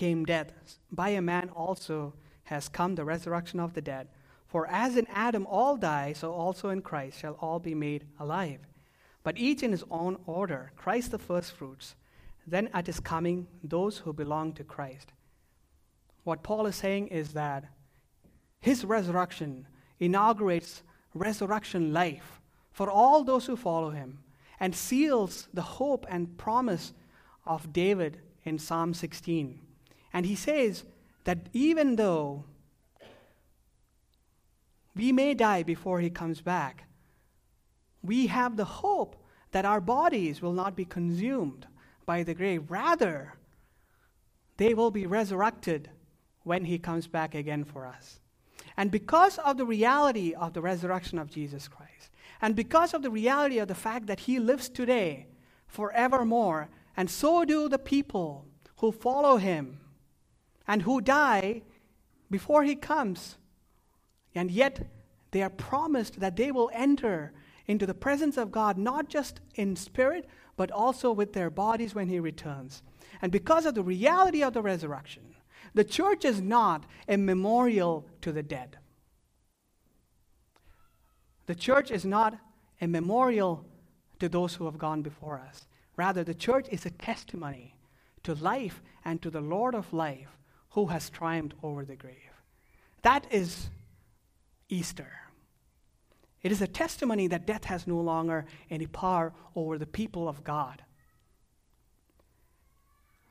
came 0.00 0.24
death, 0.24 0.50
by 0.90 1.10
a 1.10 1.20
man 1.20 1.50
also 1.50 2.14
has 2.44 2.70
come 2.70 2.94
the 2.94 3.04
resurrection 3.04 3.60
of 3.60 3.74
the 3.74 3.82
dead. 3.82 4.08
For 4.46 4.66
as 4.66 4.96
in 4.96 5.06
Adam 5.12 5.46
all 5.46 5.76
die, 5.76 6.14
so 6.14 6.32
also 6.32 6.70
in 6.70 6.80
Christ 6.80 7.20
shall 7.20 7.34
all 7.34 7.58
be 7.58 7.74
made 7.74 8.06
alive. 8.18 8.60
But 9.22 9.36
each 9.36 9.62
in 9.62 9.72
his 9.72 9.84
own 9.90 10.16
order 10.24 10.72
Christ 10.74 11.10
the 11.10 11.18
firstfruits, 11.18 11.96
then 12.46 12.70
at 12.72 12.86
his 12.86 12.98
coming, 12.98 13.46
those 13.62 13.98
who 13.98 14.14
belong 14.14 14.54
to 14.54 14.64
Christ. 14.64 15.12
What 16.24 16.42
Paul 16.42 16.64
is 16.64 16.76
saying 16.76 17.08
is 17.08 17.34
that 17.34 17.64
his 18.58 18.86
resurrection 18.86 19.66
inaugurates 19.98 20.82
resurrection 21.12 21.92
life 21.92 22.40
for 22.72 22.88
all 22.88 23.22
those 23.22 23.44
who 23.44 23.54
follow 23.54 23.90
him 23.90 24.20
and 24.60 24.74
seals 24.74 25.48
the 25.52 25.68
hope 25.78 26.06
and 26.08 26.38
promise 26.38 26.94
of 27.44 27.70
David 27.74 28.22
in 28.44 28.58
Psalm 28.58 28.94
16. 28.94 29.60
And 30.12 30.26
he 30.26 30.34
says 30.34 30.84
that 31.24 31.48
even 31.52 31.96
though 31.96 32.44
we 34.96 35.12
may 35.12 35.34
die 35.34 35.62
before 35.62 36.00
he 36.00 36.10
comes 36.10 36.40
back, 36.40 36.84
we 38.02 38.26
have 38.26 38.56
the 38.56 38.64
hope 38.64 39.16
that 39.52 39.64
our 39.64 39.80
bodies 39.80 40.40
will 40.40 40.52
not 40.52 40.76
be 40.76 40.84
consumed 40.84 41.66
by 42.06 42.22
the 42.22 42.34
grave. 42.34 42.70
Rather, 42.70 43.34
they 44.56 44.74
will 44.74 44.90
be 44.90 45.06
resurrected 45.06 45.90
when 46.42 46.64
he 46.64 46.78
comes 46.78 47.06
back 47.06 47.34
again 47.34 47.64
for 47.64 47.86
us. 47.86 48.20
And 48.76 48.90
because 48.90 49.38
of 49.38 49.56
the 49.56 49.66
reality 49.66 50.32
of 50.34 50.54
the 50.54 50.60
resurrection 50.60 51.18
of 51.18 51.30
Jesus 51.30 51.68
Christ, 51.68 52.10
and 52.40 52.56
because 52.56 52.94
of 52.94 53.02
the 53.02 53.10
reality 53.10 53.58
of 53.58 53.68
the 53.68 53.74
fact 53.74 54.06
that 54.06 54.20
he 54.20 54.38
lives 54.38 54.68
today 54.68 55.26
forevermore, 55.66 56.68
and 56.96 57.10
so 57.10 57.44
do 57.44 57.68
the 57.68 57.78
people 57.78 58.46
who 58.76 58.92
follow 58.92 59.36
him 59.36 59.78
and 60.70 60.82
who 60.82 61.00
die 61.00 61.62
before 62.30 62.62
he 62.62 62.76
comes, 62.76 63.36
and 64.36 64.52
yet 64.52 64.86
they 65.32 65.42
are 65.42 65.50
promised 65.50 66.20
that 66.20 66.36
they 66.36 66.52
will 66.52 66.70
enter 66.72 67.32
into 67.66 67.86
the 67.86 67.94
presence 67.94 68.36
of 68.36 68.52
God, 68.52 68.78
not 68.78 69.08
just 69.08 69.40
in 69.56 69.74
spirit, 69.74 70.28
but 70.56 70.70
also 70.70 71.10
with 71.10 71.32
their 71.32 71.50
bodies 71.50 71.92
when 71.92 72.06
He 72.06 72.20
returns. 72.20 72.84
And 73.20 73.32
because 73.32 73.66
of 73.66 73.74
the 73.74 73.82
reality 73.82 74.44
of 74.44 74.52
the 74.52 74.62
resurrection, 74.62 75.34
the 75.74 75.82
church 75.82 76.24
is 76.24 76.40
not 76.40 76.84
a 77.08 77.16
memorial 77.16 78.06
to 78.20 78.30
the 78.30 78.42
dead. 78.42 78.78
The 81.46 81.56
church 81.56 81.90
is 81.90 82.04
not 82.04 82.38
a 82.80 82.86
memorial 82.86 83.66
to 84.20 84.28
those 84.28 84.54
who 84.54 84.66
have 84.66 84.78
gone 84.78 85.02
before 85.02 85.40
us. 85.40 85.66
Rather, 85.96 86.22
the 86.22 86.34
church 86.34 86.68
is 86.70 86.86
a 86.86 86.90
testimony 86.90 87.74
to 88.22 88.34
life 88.34 88.80
and 89.04 89.20
to 89.20 89.30
the 89.30 89.40
Lord 89.40 89.74
of 89.74 89.92
life 89.92 90.36
who 90.70 90.86
has 90.86 91.10
triumphed 91.10 91.54
over 91.62 91.84
the 91.84 91.96
grave. 91.96 92.16
That 93.02 93.26
is 93.30 93.70
Easter. 94.68 95.10
It 96.42 96.52
is 96.52 96.62
a 96.62 96.66
testimony 96.66 97.26
that 97.28 97.46
death 97.46 97.64
has 97.64 97.86
no 97.86 98.00
longer 98.00 98.46
any 98.70 98.86
power 98.86 99.32
over 99.54 99.78
the 99.78 99.86
people 99.86 100.28
of 100.28 100.44
God. 100.44 100.82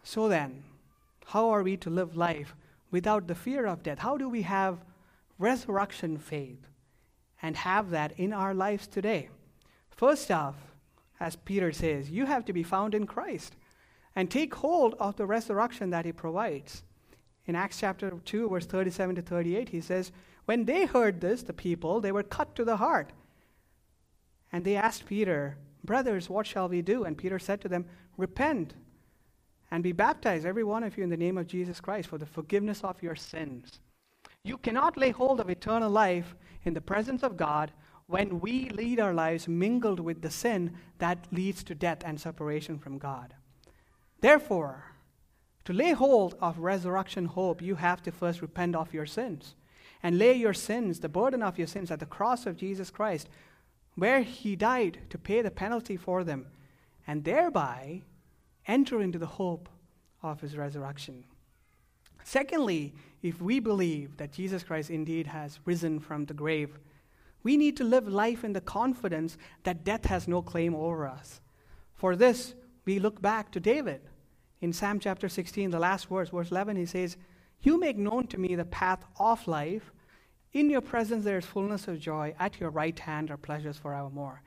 So 0.03 0.27
then, 0.27 0.63
how 1.27 1.49
are 1.49 1.63
we 1.63 1.77
to 1.77 1.89
live 1.89 2.15
life 2.15 2.55
without 2.91 3.27
the 3.27 3.35
fear 3.35 3.65
of 3.65 3.83
death? 3.83 3.99
How 3.99 4.17
do 4.17 4.29
we 4.29 4.43
have 4.43 4.79
resurrection 5.37 6.17
faith 6.17 6.67
and 7.41 7.55
have 7.55 7.91
that 7.91 8.13
in 8.17 8.33
our 8.33 8.53
lives 8.53 8.87
today? 8.87 9.29
First 9.89 10.31
off, 10.31 10.55
as 11.19 11.35
Peter 11.35 11.71
says, 11.71 12.09
you 12.09 12.25
have 12.25 12.45
to 12.45 12.53
be 12.53 12.63
found 12.63 12.95
in 12.95 13.05
Christ 13.05 13.55
and 14.15 14.29
take 14.29 14.55
hold 14.55 14.95
of 14.99 15.15
the 15.15 15.25
resurrection 15.25 15.89
that 15.91 16.05
he 16.05 16.11
provides. 16.11 16.83
In 17.49 17.55
Acts 17.55 17.79
chapter 17.79 18.11
2, 18.11 18.47
verse 18.47 18.67
37 18.67 19.15
to 19.15 19.21
38, 19.23 19.69
he 19.69 19.81
says, 19.81 20.11
when 20.45 20.65
they 20.65 20.85
heard 20.85 21.19
this, 21.19 21.41
the 21.41 21.51
people, 21.51 21.99
they 21.99 22.11
were 22.11 22.21
cut 22.21 22.55
to 22.55 22.63
the 22.63 22.77
heart. 22.77 23.11
And 24.51 24.63
they 24.63 24.75
asked 24.75 25.07
Peter, 25.07 25.57
Brothers, 25.83 26.29
what 26.29 26.45
shall 26.45 26.69
we 26.69 26.83
do? 26.83 27.05
And 27.05 27.17
Peter 27.17 27.39
said 27.39 27.59
to 27.61 27.67
them, 27.67 27.85
Repent 28.17 28.75
and 29.71 29.81
be 29.81 29.93
baptized, 29.93 30.45
every 30.45 30.63
one 30.63 30.83
of 30.83 30.95
you, 30.95 31.03
in 31.03 31.09
the 31.09 31.17
name 31.17 31.39
of 31.39 31.47
Jesus 31.47 31.81
Christ 31.81 32.07
for 32.07 32.19
the 32.19 32.25
forgiveness 32.27 32.83
of 32.83 33.01
your 33.01 33.15
sins. 33.15 33.79
You 34.43 34.59
cannot 34.59 34.95
lay 34.95 35.09
hold 35.09 35.39
of 35.39 35.49
eternal 35.49 35.89
life 35.89 36.35
in 36.65 36.75
the 36.75 36.81
presence 36.81 37.23
of 37.23 37.35
God 37.35 37.71
when 38.05 38.39
we 38.41 38.69
lead 38.69 38.99
our 38.99 39.15
lives 39.15 39.47
mingled 39.47 39.99
with 39.99 40.21
the 40.21 40.29
sin 40.29 40.75
that 40.99 41.25
leads 41.31 41.63
to 41.63 41.73
death 41.73 42.03
and 42.05 42.21
separation 42.21 42.77
from 42.77 42.99
God. 42.99 43.33
Therefore, 44.21 44.88
to 45.69 45.75
lay 45.75 45.91
hold 45.91 46.33
of 46.41 46.57
resurrection 46.57 47.25
hope, 47.25 47.61
you 47.61 47.75
have 47.75 48.01
to 48.01 48.11
first 48.11 48.41
repent 48.41 48.75
of 48.75 48.91
your 48.91 49.05
sins 49.05 49.53
and 50.01 50.17
lay 50.17 50.33
your 50.33 50.51
sins, 50.51 50.99
the 50.99 51.07
burden 51.07 51.43
of 51.43 51.59
your 51.59 51.67
sins, 51.67 51.91
at 51.91 51.99
the 51.99 52.07
cross 52.07 52.47
of 52.47 52.57
Jesus 52.57 52.89
Christ, 52.89 53.29
where 53.93 54.21
he 54.21 54.55
died 54.55 54.97
to 55.11 55.19
pay 55.19 55.43
the 55.43 55.51
penalty 55.51 55.95
for 55.95 56.23
them, 56.23 56.47
and 57.05 57.23
thereby 57.23 58.01
enter 58.65 58.99
into 58.99 59.19
the 59.19 59.27
hope 59.27 59.69
of 60.23 60.41
his 60.41 60.57
resurrection. 60.57 61.23
Secondly, 62.23 62.95
if 63.21 63.39
we 63.39 63.59
believe 63.59 64.17
that 64.17 64.33
Jesus 64.33 64.63
Christ 64.63 64.89
indeed 64.89 65.27
has 65.27 65.59
risen 65.65 65.99
from 65.99 66.25
the 66.25 66.33
grave, 66.33 66.79
we 67.43 67.57
need 67.57 67.77
to 67.77 67.83
live 67.83 68.07
life 68.07 68.43
in 68.43 68.53
the 68.53 68.61
confidence 68.61 69.37
that 69.65 69.83
death 69.83 70.05
has 70.05 70.27
no 70.27 70.41
claim 70.41 70.73
over 70.73 71.05
us. 71.05 71.41
For 71.93 72.15
this, 72.15 72.55
we 72.85 72.97
look 72.97 73.21
back 73.21 73.51
to 73.51 73.59
David. 73.59 74.01
In 74.61 74.73
Psalm 74.73 74.99
chapter 74.99 75.29
16, 75.29 75.71
the 75.71 75.79
last 75.79 76.07
verse, 76.07 76.29
verse 76.29 76.51
11, 76.51 76.75
he 76.75 76.85
says, 76.85 77.17
you 77.61 77.79
make 77.79 77.97
known 77.97 78.27
to 78.27 78.39
me 78.39 78.55
the 78.55 78.65
path 78.65 79.03
of 79.19 79.47
life. 79.47 79.91
In 80.53 80.69
your 80.69 80.81
presence 80.81 81.25
there 81.25 81.37
is 81.37 81.45
fullness 81.45 81.87
of 81.87 81.99
joy. 81.99 82.33
At 82.39 82.59
your 82.59 82.69
right 82.69 82.97
hand 82.97 83.31
are 83.31 83.37
pleasures 83.37 83.77
forevermore. 83.77 84.41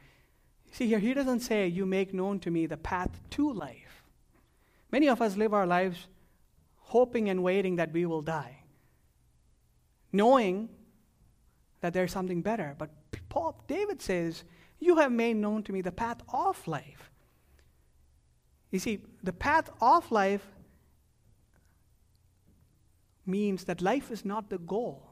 See 0.73 0.87
here, 0.87 0.99
he 0.99 1.13
doesn't 1.13 1.41
say, 1.41 1.67
You 1.67 1.85
make 1.85 2.15
known 2.15 2.41
to 2.41 2.51
me 2.51 2.67
the 2.67 2.79
path 2.79 3.21
to 3.31 3.53
life. 3.53 4.03
Many 4.91 5.09
of 5.09 5.21
us 5.21 5.37
live 5.37 5.53
our 5.53 5.67
lives 5.67 6.07
hoping 6.77 7.29
and 7.29 7.43
waiting 7.43 7.77
that 7.77 7.93
we 7.93 8.05
will 8.05 8.21
die, 8.21 8.65
knowing 10.13 10.69
that 11.81 11.93
there's 11.93 12.13
something 12.13 12.43
better. 12.43 12.75
But 12.79 12.91
Paul, 13.29 13.63
David 13.69 14.01
says, 14.01 14.45
You 14.79 14.97
have 14.97 15.13
made 15.13 15.37
known 15.37 15.63
to 15.65 15.73
me 15.73 15.83
the 15.83 15.93
path 15.93 16.23
of 16.33 16.67
life. 16.67 17.11
You 18.73 18.81
see, 18.81 19.01
the 19.23 19.33
path 19.33 19.71
of 19.81 20.11
life 20.11 20.45
means 23.25 23.65
that 23.65 23.81
life 23.81 24.11
is 24.11 24.25
not 24.25 24.51
the 24.51 24.59
goal 24.59 25.03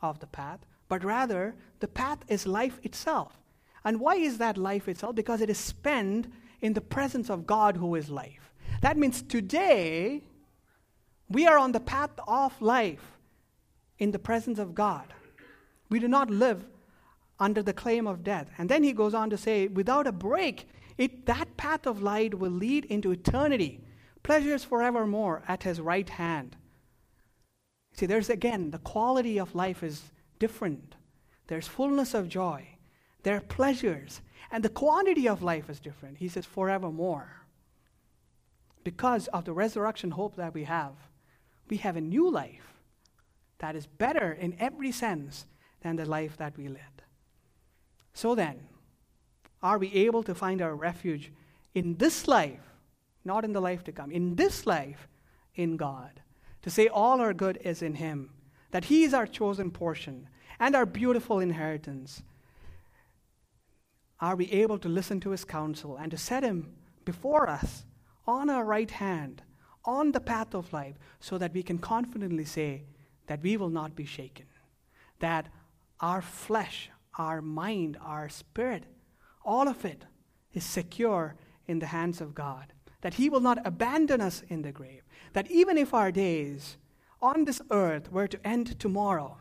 of 0.00 0.20
the 0.20 0.26
path, 0.26 0.60
but 0.88 1.04
rather 1.04 1.54
the 1.80 1.88
path 1.88 2.20
is 2.28 2.46
life 2.46 2.80
itself. 2.82 3.36
And 3.84 4.00
why 4.00 4.14
is 4.14 4.38
that 4.38 4.56
life 4.56 4.88
itself? 4.88 5.14
Because 5.14 5.40
it 5.40 5.50
is 5.50 5.58
spent 5.58 6.32
in 6.60 6.72
the 6.72 6.80
presence 6.80 7.28
of 7.30 7.46
God 7.46 7.76
who 7.76 7.94
is 7.96 8.08
life. 8.08 8.54
That 8.80 8.96
means 8.96 9.22
today 9.22 10.22
we 11.28 11.46
are 11.46 11.58
on 11.58 11.72
the 11.72 11.80
path 11.80 12.10
of 12.26 12.60
life 12.62 13.18
in 13.98 14.10
the 14.10 14.18
presence 14.18 14.58
of 14.58 14.74
God. 14.74 15.12
We 15.90 15.98
do 15.98 16.08
not 16.08 16.30
live 16.30 16.64
under 17.38 17.62
the 17.62 17.72
claim 17.72 18.06
of 18.06 18.22
death. 18.22 18.48
And 18.58 18.68
then 18.68 18.82
he 18.82 18.92
goes 18.92 19.14
on 19.14 19.30
to 19.30 19.36
say, 19.36 19.68
without 19.68 20.06
a 20.06 20.12
break, 20.12 20.68
it, 21.00 21.24
that 21.24 21.56
path 21.56 21.86
of 21.86 22.02
light 22.02 22.34
will 22.34 22.50
lead 22.50 22.84
into 22.84 23.10
eternity, 23.10 23.80
pleasures 24.22 24.64
forevermore 24.64 25.42
at 25.48 25.62
his 25.62 25.80
right 25.80 26.08
hand. 26.08 26.56
See, 27.94 28.04
there's 28.04 28.28
again, 28.28 28.70
the 28.70 28.78
quality 28.78 29.38
of 29.38 29.54
life 29.54 29.82
is 29.82 30.02
different. 30.38 30.96
There's 31.46 31.66
fullness 31.66 32.12
of 32.12 32.28
joy, 32.28 32.76
there 33.22 33.36
are 33.36 33.40
pleasures, 33.40 34.20
and 34.50 34.62
the 34.62 34.68
quantity 34.68 35.26
of 35.26 35.42
life 35.42 35.70
is 35.70 35.80
different. 35.80 36.18
He 36.18 36.28
says, 36.28 36.44
forevermore. 36.44 37.46
Because 38.84 39.26
of 39.28 39.46
the 39.46 39.52
resurrection 39.52 40.10
hope 40.10 40.36
that 40.36 40.52
we 40.52 40.64
have, 40.64 40.92
we 41.70 41.78
have 41.78 41.96
a 41.96 42.00
new 42.02 42.30
life 42.30 42.74
that 43.58 43.74
is 43.74 43.86
better 43.86 44.32
in 44.32 44.54
every 44.58 44.92
sense 44.92 45.46
than 45.80 45.96
the 45.96 46.04
life 46.04 46.36
that 46.36 46.58
we 46.58 46.68
led. 46.68 47.02
So 48.12 48.34
then, 48.34 48.60
are 49.62 49.78
we 49.78 49.92
able 49.92 50.22
to 50.22 50.34
find 50.34 50.62
our 50.62 50.74
refuge 50.74 51.32
in 51.74 51.96
this 51.96 52.26
life, 52.26 52.60
not 53.24 53.44
in 53.44 53.52
the 53.52 53.60
life 53.60 53.84
to 53.84 53.92
come, 53.92 54.10
in 54.10 54.34
this 54.36 54.66
life 54.66 55.08
in 55.54 55.76
God, 55.76 56.20
to 56.62 56.70
say 56.70 56.88
all 56.88 57.20
our 57.20 57.34
good 57.34 57.58
is 57.62 57.82
in 57.82 57.94
Him, 57.94 58.30
that 58.70 58.86
He 58.86 59.04
is 59.04 59.14
our 59.14 59.26
chosen 59.26 59.70
portion 59.70 60.28
and 60.58 60.74
our 60.74 60.86
beautiful 60.86 61.40
inheritance, 61.40 62.22
are 64.20 64.36
we 64.36 64.50
able 64.50 64.78
to 64.78 64.88
listen 64.88 65.20
to 65.20 65.30
His 65.30 65.44
counsel 65.44 65.96
and 65.96 66.10
to 66.10 66.18
set 66.18 66.42
Him 66.42 66.72
before 67.04 67.48
us 67.48 67.84
on 68.26 68.50
our 68.50 68.64
right 68.64 68.90
hand, 68.90 69.42
on 69.84 70.12
the 70.12 70.20
path 70.20 70.54
of 70.54 70.72
life, 70.72 70.96
so 71.20 71.38
that 71.38 71.54
we 71.54 71.62
can 71.62 71.78
confidently 71.78 72.44
say 72.44 72.84
that 73.26 73.42
we 73.42 73.56
will 73.56 73.70
not 73.70 73.96
be 73.96 74.04
shaken, 74.04 74.46
that 75.20 75.48
our 76.00 76.20
flesh, 76.20 76.90
our 77.18 77.40
mind, 77.40 77.96
our 78.02 78.28
spirit, 78.28 78.84
all 79.50 79.66
of 79.66 79.84
it 79.84 80.04
is 80.52 80.64
secure 80.64 81.34
in 81.66 81.80
the 81.80 81.86
hands 81.86 82.20
of 82.20 82.36
God, 82.36 82.72
that 83.00 83.14
He 83.14 83.28
will 83.28 83.40
not 83.40 83.66
abandon 83.66 84.20
us 84.20 84.44
in 84.48 84.62
the 84.62 84.70
grave, 84.70 85.02
that 85.32 85.50
even 85.50 85.76
if 85.76 85.92
our 85.92 86.12
days 86.12 86.76
on 87.20 87.44
this 87.44 87.60
earth 87.72 88.12
were 88.12 88.28
to 88.28 88.46
end 88.46 88.78
tomorrow, 88.78 89.38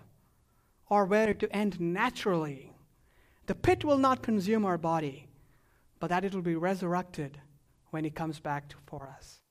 or 0.89 1.05
were 1.05 1.34
to 1.36 1.55
end 1.55 1.80
naturally, 1.80 2.74
the 3.45 3.53
pit 3.53 3.86
will 3.86 3.99
not 3.99 4.24
consume 4.24 4.66
our 4.66 4.80
body, 4.80 5.28
but 5.99 6.07
that 6.07 6.26
it 6.26 6.34
will 6.34 6.41
be 6.41 6.55
resurrected 6.55 7.39
when 7.91 8.03
He 8.03 8.10
comes 8.10 8.39
back 8.39 8.68
to, 8.70 8.78
for 8.88 9.14
us. 9.16 9.41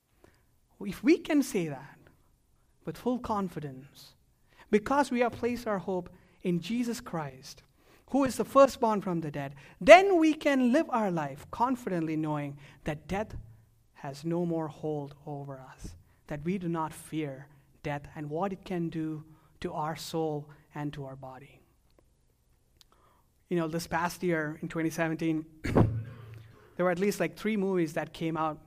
If 0.81 1.01
we 1.01 1.17
can 1.19 1.41
say 1.41 1.69
that 1.69 1.99
with 2.83 2.97
full 2.97 3.19
confidence, 3.19 4.13
because 4.69 5.09
we 5.09 5.21
have 5.21 5.31
placed 5.31 5.67
our 5.67 5.79
hope 5.79 6.09
in 6.43 6.59
Jesus 6.59 6.99
Christ, 6.99 7.63
who 8.09 8.23
is 8.23 8.37
the 8.37 8.45
firstborn 8.45 9.01
from 9.01 9.21
the 9.21 9.31
dead, 9.31 9.55
then 9.79 10.17
we 10.17 10.33
can 10.33 10.73
live 10.73 10.87
our 10.89 11.11
life 11.11 11.45
confidently 11.51 12.15
knowing 12.15 12.57
that 12.83 13.07
death 13.07 13.35
has 13.93 14.23
no 14.23 14.45
more 14.45 14.67
hold 14.67 15.13
over 15.25 15.59
us, 15.59 15.95
that 16.27 16.43
we 16.43 16.57
do 16.57 16.67
not 16.67 16.93
fear 16.93 17.47
death 17.83 18.03
and 18.15 18.29
what 18.29 18.51
it 18.51 18.65
can 18.65 18.89
do 18.89 19.23
to 19.61 19.73
our 19.73 19.95
soul 19.95 20.49
and 20.73 20.93
to 20.93 21.05
our 21.05 21.15
body. 21.15 21.59
You 23.49 23.57
know, 23.57 23.67
this 23.67 23.87
past 23.87 24.23
year 24.23 24.59
in 24.61 24.67
2017, 24.67 25.45
there 25.63 26.85
were 26.85 26.91
at 26.91 26.99
least 26.99 27.19
like 27.19 27.35
three 27.35 27.57
movies 27.57 27.93
that 27.93 28.13
came 28.13 28.37
out 28.37 28.59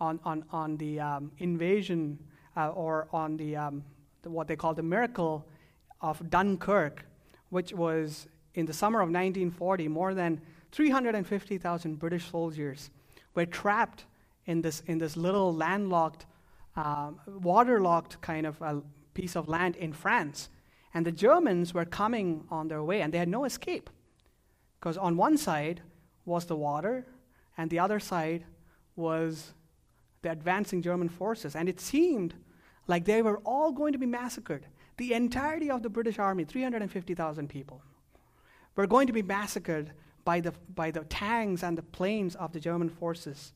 on, 0.00 0.20
on, 0.24 0.44
on 0.50 0.76
the 0.76 1.00
um, 1.00 1.32
invasion 1.38 2.18
uh, 2.56 2.68
or 2.68 3.08
on 3.12 3.36
the, 3.36 3.56
um, 3.56 3.84
the, 4.22 4.30
what 4.30 4.46
they 4.46 4.56
call 4.56 4.74
the 4.74 4.82
miracle 4.82 5.46
of 6.00 6.30
Dunkirk, 6.30 7.04
which 7.50 7.72
was 7.72 8.28
in 8.58 8.66
the 8.66 8.72
summer 8.72 8.98
of 8.98 9.06
1940, 9.08 9.86
more 9.86 10.14
than 10.14 10.40
350,000 10.72 11.96
British 11.96 12.28
soldiers 12.28 12.90
were 13.34 13.46
trapped 13.46 14.04
in 14.46 14.62
this, 14.62 14.82
in 14.86 14.98
this 14.98 15.16
little 15.16 15.54
landlocked, 15.54 16.26
um, 16.74 17.20
waterlocked 17.40 18.20
kind 18.20 18.46
of 18.46 18.60
a 18.60 18.82
piece 19.14 19.36
of 19.36 19.48
land 19.48 19.76
in 19.76 19.92
France. 19.92 20.48
And 20.92 21.06
the 21.06 21.12
Germans 21.12 21.72
were 21.72 21.84
coming 21.84 22.46
on 22.50 22.66
their 22.66 22.82
way, 22.82 23.00
and 23.00 23.14
they 23.14 23.18
had 23.18 23.28
no 23.28 23.44
escape. 23.44 23.90
Because 24.80 24.96
on 24.96 25.16
one 25.16 25.36
side 25.36 25.82
was 26.24 26.46
the 26.46 26.56
water, 26.56 27.06
and 27.56 27.70
the 27.70 27.78
other 27.78 28.00
side 28.00 28.44
was 28.96 29.52
the 30.22 30.32
advancing 30.32 30.82
German 30.82 31.08
forces. 31.08 31.54
And 31.54 31.68
it 31.68 31.78
seemed 31.78 32.34
like 32.88 33.04
they 33.04 33.22
were 33.22 33.38
all 33.44 33.70
going 33.70 33.92
to 33.92 33.98
be 33.98 34.06
massacred. 34.06 34.66
The 34.96 35.12
entirety 35.12 35.70
of 35.70 35.84
the 35.84 35.88
British 35.90 36.18
army, 36.18 36.44
350,000 36.44 37.48
people 37.48 37.82
were 38.78 38.86
going 38.86 39.08
to 39.08 39.12
be 39.12 39.22
massacred 39.22 39.90
by 40.24 40.38
the, 40.40 40.52
by 40.72 40.88
the 40.92 41.00
tanks 41.00 41.64
and 41.64 41.76
the 41.76 41.82
planes 41.82 42.36
of 42.36 42.52
the 42.52 42.60
German 42.60 42.88
forces. 42.88 43.52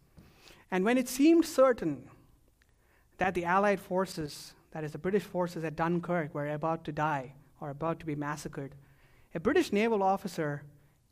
And 0.68 0.84
when 0.84 0.98
it 0.98 1.08
seemed 1.08 1.44
certain 1.44 2.08
that 3.18 3.34
the 3.34 3.44
Allied 3.44 3.78
forces, 3.78 4.54
that 4.72 4.82
is, 4.82 4.90
the 4.90 4.98
British 4.98 5.22
forces 5.22 5.62
at 5.62 5.76
Dunkirk, 5.76 6.34
were 6.34 6.48
about 6.48 6.84
to 6.86 6.92
die 6.92 7.34
or 7.60 7.70
about 7.70 8.00
to 8.00 8.06
be 8.06 8.16
massacred, 8.16 8.74
a 9.32 9.38
British 9.38 9.72
naval 9.72 10.02
officer 10.02 10.64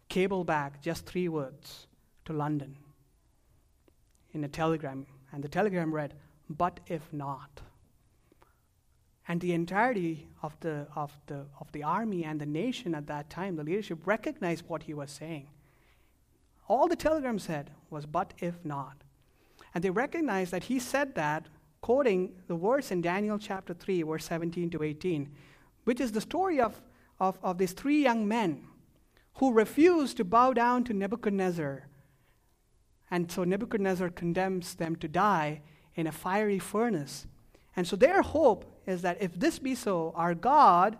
cabled 0.09 0.49
back 0.49 0.83
just 0.83 1.07
three 1.07 1.29
words 1.29 1.87
to 2.25 2.33
London 2.33 2.79
in 4.33 4.43
a 4.43 4.49
telegram. 4.49 5.07
And 5.31 5.45
the 5.45 5.49
telegram 5.49 5.95
read, 5.95 6.15
But 6.49 6.81
if 6.89 7.13
not. 7.13 7.61
And 9.31 9.41
the 9.41 9.53
entirety 9.53 10.26
of 10.43 10.59
the, 10.59 10.89
of, 10.97 11.16
the, 11.28 11.47
of 11.61 11.70
the 11.70 11.85
army 11.85 12.24
and 12.24 12.41
the 12.41 12.47
nation 12.47 12.97
at 12.97 13.07
that 13.07 13.31
time, 13.31 13.55
the 13.55 13.62
leadership, 13.62 14.05
recognized 14.05 14.64
what 14.66 14.83
he 14.83 14.93
was 14.93 15.09
saying. 15.09 15.47
All 16.66 16.89
the 16.89 16.97
telegram 16.97 17.39
said 17.39 17.70
was, 17.91 18.07
but 18.07 18.35
if 18.41 18.57
not. 18.64 19.05
And 19.72 19.85
they 19.85 19.91
recognized 19.91 20.51
that 20.51 20.64
he 20.64 20.81
said 20.81 21.14
that, 21.14 21.47
quoting 21.81 22.33
the 22.49 22.57
verse 22.57 22.91
in 22.91 23.03
Daniel 23.03 23.39
chapter 23.39 23.72
3, 23.72 24.03
verse 24.03 24.24
17 24.24 24.68
to 24.70 24.83
18, 24.83 25.31
which 25.85 26.01
is 26.01 26.11
the 26.11 26.20
story 26.20 26.61
of, 26.61 26.83
of, 27.20 27.39
of 27.41 27.57
these 27.57 27.72
three 27.72 28.03
young 28.03 28.26
men 28.26 28.64
who 29.35 29.53
refused 29.53 30.16
to 30.16 30.24
bow 30.24 30.53
down 30.53 30.83
to 30.83 30.93
Nebuchadnezzar. 30.93 31.87
And 33.12 33.31
so 33.31 33.45
Nebuchadnezzar 33.45 34.09
condemns 34.09 34.74
them 34.74 34.97
to 34.97 35.07
die 35.07 35.61
in 35.95 36.09
a 36.09 36.12
fiery 36.12 36.59
furnace. 36.59 37.28
And 37.77 37.87
so 37.87 37.97
their 37.97 38.23
hope 38.23 38.64
is 38.87 39.03
that 39.03 39.21
if 39.21 39.39
this 39.39 39.59
be 39.59 39.75
so, 39.75 40.12
our 40.16 40.35
God, 40.35 40.99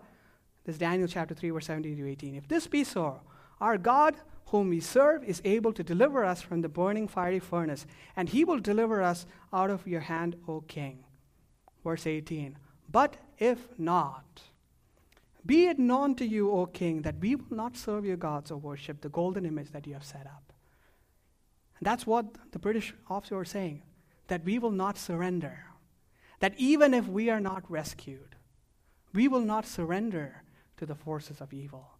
this 0.63 0.77
Daniel 0.77 1.07
chapter 1.07 1.33
3, 1.33 1.49
verse 1.49 1.65
17 1.65 1.97
to 1.97 2.09
18, 2.09 2.35
if 2.35 2.47
this 2.47 2.67
be 2.67 2.83
so, 2.83 3.21
our 3.59 3.77
God 3.77 4.15
whom 4.47 4.69
we 4.69 4.81
serve 4.81 5.23
is 5.23 5.41
able 5.45 5.71
to 5.71 5.83
deliver 5.83 6.25
us 6.25 6.41
from 6.41 6.61
the 6.61 6.69
burning 6.69 7.07
fiery 7.07 7.39
furnace, 7.39 7.85
and 8.17 8.29
he 8.29 8.43
will 8.43 8.59
deliver 8.59 9.01
us 9.01 9.25
out 9.53 9.69
of 9.69 9.87
your 9.87 10.01
hand, 10.01 10.35
O 10.47 10.61
king. 10.61 11.05
Verse 11.83 12.05
18. 12.05 12.57
But 12.89 13.15
if 13.37 13.59
not, 13.77 14.41
be 15.45 15.67
it 15.67 15.79
known 15.79 16.15
to 16.15 16.25
you, 16.25 16.51
O 16.51 16.65
king, 16.65 17.01
that 17.03 17.19
we 17.19 17.35
will 17.35 17.55
not 17.55 17.77
serve 17.77 18.05
your 18.05 18.17
gods 18.17 18.51
or 18.51 18.57
worship 18.57 19.01
the 19.01 19.09
golden 19.09 19.45
image 19.45 19.71
that 19.71 19.87
you 19.87 19.93
have 19.93 20.03
set 20.03 20.25
up. 20.25 20.51
And 21.79 21.85
that's 21.87 22.05
what 22.05 22.25
the 22.51 22.59
British 22.59 22.93
officer 23.09 23.37
was 23.37 23.49
saying, 23.49 23.81
that 24.27 24.43
we 24.43 24.59
will 24.59 24.71
not 24.71 24.97
surrender 24.97 25.65
that 26.41 26.55
even 26.57 26.93
if 26.93 27.07
we 27.07 27.29
are 27.29 27.39
not 27.39 27.63
rescued, 27.71 28.35
we 29.13 29.27
will 29.27 29.41
not 29.41 29.65
surrender 29.65 30.43
to 30.75 30.85
the 30.85 30.95
forces 30.95 31.39
of 31.39 31.53
evil. 31.53 31.91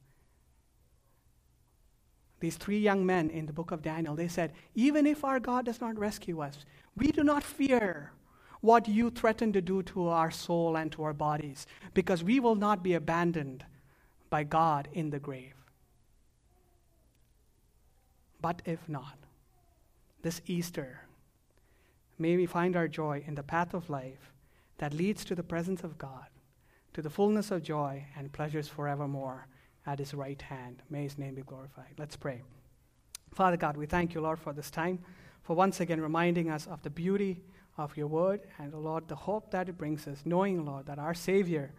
These 2.39 2.57
three 2.57 2.79
young 2.79 3.05
men 3.05 3.29
in 3.29 3.45
the 3.45 3.53
book 3.53 3.69
of 3.69 3.83
Daniel, 3.83 4.15
they 4.15 4.27
said, 4.27 4.53
Even 4.73 5.05
if 5.05 5.23
our 5.23 5.39
God 5.39 5.65
does 5.65 5.79
not 5.79 5.97
rescue 5.97 6.41
us, 6.41 6.65
we 6.97 7.11
do 7.11 7.23
not 7.23 7.43
fear 7.43 8.11
what 8.61 8.87
you 8.87 9.11
threaten 9.11 9.53
to 9.53 9.61
do 9.61 9.83
to 9.83 10.07
our 10.07 10.31
soul 10.31 10.75
and 10.75 10.91
to 10.93 11.03
our 11.03 11.13
bodies, 11.13 11.67
because 11.93 12.23
we 12.23 12.39
will 12.39 12.55
not 12.55 12.81
be 12.81 12.95
abandoned 12.95 13.63
by 14.31 14.43
God 14.43 14.87
in 14.91 15.11
the 15.11 15.19
grave. 15.19 15.53
But 18.41 18.63
if 18.65 18.89
not, 18.89 19.17
this 20.23 20.41
Easter, 20.47 21.01
may 22.17 22.35
we 22.35 22.45
find 22.45 22.75
our 22.75 22.87
joy 22.87 23.23
in 23.25 23.35
the 23.35 23.43
path 23.43 23.73
of 23.73 23.89
life 23.89 24.31
that 24.77 24.93
leads 24.93 25.23
to 25.25 25.35
the 25.35 25.43
presence 25.43 25.83
of 25.83 25.97
God, 25.97 26.27
to 26.93 27.01
the 27.01 27.09
fullness 27.09 27.51
of 27.51 27.63
joy 27.63 28.05
and 28.17 28.31
pleasures 28.33 28.67
forevermore 28.67 29.47
at 29.85 29.99
his 29.99 30.13
right 30.13 30.41
hand. 30.41 30.83
May 30.89 31.03
his 31.03 31.17
name 31.17 31.35
be 31.35 31.41
glorified. 31.41 31.93
Let's 31.97 32.15
pray. 32.15 32.41
Father 33.33 33.57
God, 33.57 33.77
we 33.77 33.85
thank 33.85 34.13
you, 34.13 34.21
Lord, 34.21 34.39
for 34.39 34.53
this 34.53 34.69
time, 34.69 34.99
for 35.43 35.55
once 35.55 35.79
again 35.79 36.01
reminding 36.01 36.49
us 36.49 36.67
of 36.67 36.81
the 36.83 36.89
beauty 36.89 37.41
of 37.77 37.95
your 37.95 38.07
word 38.07 38.41
and, 38.59 38.73
Lord, 38.73 39.07
the 39.07 39.15
hope 39.15 39.51
that 39.51 39.69
it 39.69 39.77
brings 39.77 40.07
us, 40.07 40.21
knowing, 40.25 40.65
Lord, 40.65 40.85
that 40.85 40.99
our 40.99 41.13
Savior 41.13 41.73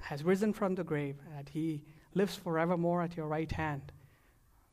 has 0.00 0.24
risen 0.24 0.52
from 0.52 0.74
the 0.74 0.84
grave, 0.84 1.16
that 1.34 1.48
he 1.48 1.82
lives 2.14 2.36
forevermore 2.36 3.02
at 3.02 3.16
your 3.16 3.26
right 3.26 3.50
hand, 3.50 3.92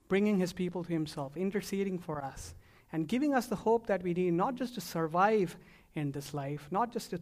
bringing 0.09 0.39
his 0.39 0.53
people 0.53 0.83
to 0.83 0.91
himself, 0.91 1.37
interceding 1.37 1.97
for 1.97 2.23
us, 2.23 2.53
and 2.91 3.07
giving 3.07 3.33
us 3.33 3.47
the 3.47 3.55
hope 3.55 3.87
that 3.87 4.03
we 4.03 4.13
need, 4.13 4.33
not 4.33 4.55
just 4.55 4.75
to 4.75 4.81
survive 4.81 5.57
in 5.95 6.11
this 6.11 6.33
life, 6.33 6.67
not 6.71 6.91
just 6.91 7.11
to 7.11 7.19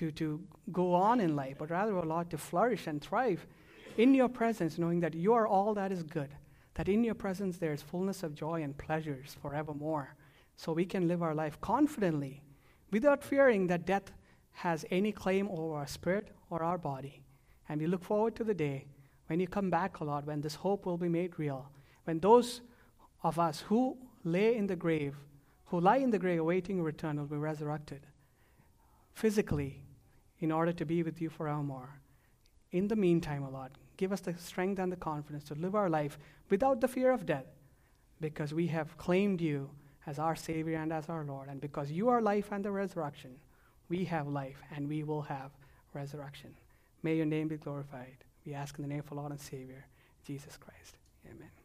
to, 0.00 0.10
to 0.10 0.40
go 0.72 0.94
on 0.94 1.20
in 1.20 1.36
life, 1.36 1.56
but 1.58 1.68
rather, 1.68 1.94
O 1.94 2.00
Lord, 2.00 2.30
to 2.30 2.38
flourish 2.38 2.86
and 2.86 3.02
thrive 3.02 3.46
in 3.98 4.14
your 4.14 4.30
presence, 4.30 4.78
knowing 4.78 5.00
that 5.00 5.12
you 5.12 5.34
are 5.34 5.46
all 5.46 5.74
that 5.74 5.92
is 5.92 6.02
good, 6.02 6.30
that 6.74 6.88
in 6.88 7.04
your 7.04 7.14
presence 7.14 7.58
there 7.58 7.74
is 7.74 7.82
fullness 7.82 8.22
of 8.22 8.34
joy 8.34 8.62
and 8.62 8.78
pleasures 8.78 9.36
forevermore. 9.42 10.14
So 10.56 10.72
we 10.72 10.86
can 10.86 11.06
live 11.06 11.22
our 11.22 11.34
life 11.34 11.60
confidently 11.60 12.42
without 12.90 13.22
fearing 13.22 13.66
that 13.66 13.84
death 13.84 14.10
has 14.52 14.86
any 14.90 15.12
claim 15.12 15.48
over 15.50 15.76
our 15.76 15.86
spirit 15.86 16.28
or 16.48 16.62
our 16.62 16.78
body. 16.78 17.20
And 17.68 17.78
we 17.78 17.86
look 17.86 18.02
forward 18.02 18.34
to 18.36 18.44
the 18.44 18.54
day 18.54 18.86
when 19.26 19.38
you 19.38 19.46
come 19.46 19.68
back, 19.68 20.00
O 20.00 20.06
Lord, 20.06 20.26
when 20.26 20.40
this 20.40 20.54
hope 20.54 20.86
will 20.86 20.96
be 20.96 21.10
made 21.10 21.38
real, 21.38 21.68
when 22.04 22.20
those 22.20 22.62
of 23.22 23.38
us 23.38 23.60
who 23.60 23.98
lay 24.24 24.56
in 24.56 24.66
the 24.66 24.76
grave, 24.76 25.16
who 25.66 25.80
lie 25.80 25.96
in 25.96 26.10
the 26.10 26.18
grave 26.18 26.40
awaiting 26.40 26.82
return, 26.82 27.18
will 27.18 27.26
be 27.26 27.36
resurrected 27.36 28.06
physically 29.14 29.82
in 30.38 30.50
order 30.50 30.72
to 30.72 30.84
be 30.84 31.02
with 31.02 31.20
you 31.20 31.28
forevermore. 31.28 32.00
In 32.72 32.88
the 32.88 32.96
meantime, 32.96 33.44
O 33.44 33.50
Lord, 33.50 33.72
give 33.96 34.12
us 34.12 34.20
the 34.20 34.34
strength 34.38 34.78
and 34.78 34.90
the 34.90 34.96
confidence 34.96 35.44
to 35.44 35.54
live 35.54 35.74
our 35.74 35.90
life 35.90 36.18
without 36.48 36.80
the 36.80 36.88
fear 36.88 37.10
of 37.10 37.26
death, 37.26 37.46
because 38.20 38.54
we 38.54 38.68
have 38.68 38.96
claimed 38.96 39.40
you 39.40 39.70
as 40.06 40.18
our 40.18 40.36
Savior 40.36 40.78
and 40.78 40.92
as 40.92 41.08
our 41.08 41.24
Lord, 41.24 41.48
and 41.48 41.60
because 41.60 41.90
you 41.90 42.08
are 42.08 42.22
life 42.22 42.48
and 42.50 42.64
the 42.64 42.70
resurrection, 42.70 43.36
we 43.88 44.04
have 44.04 44.28
life 44.28 44.62
and 44.74 44.88
we 44.88 45.02
will 45.02 45.22
have 45.22 45.50
resurrection. 45.92 46.54
May 47.02 47.16
your 47.16 47.26
name 47.26 47.48
be 47.48 47.56
glorified. 47.56 48.24
We 48.46 48.54
ask 48.54 48.78
in 48.78 48.82
the 48.82 48.88
name 48.88 49.00
of 49.00 49.12
our 49.12 49.18
Lord 49.18 49.32
and 49.32 49.40
Savior, 49.40 49.86
Jesus 50.24 50.56
Christ. 50.56 50.96
Amen. 51.26 51.59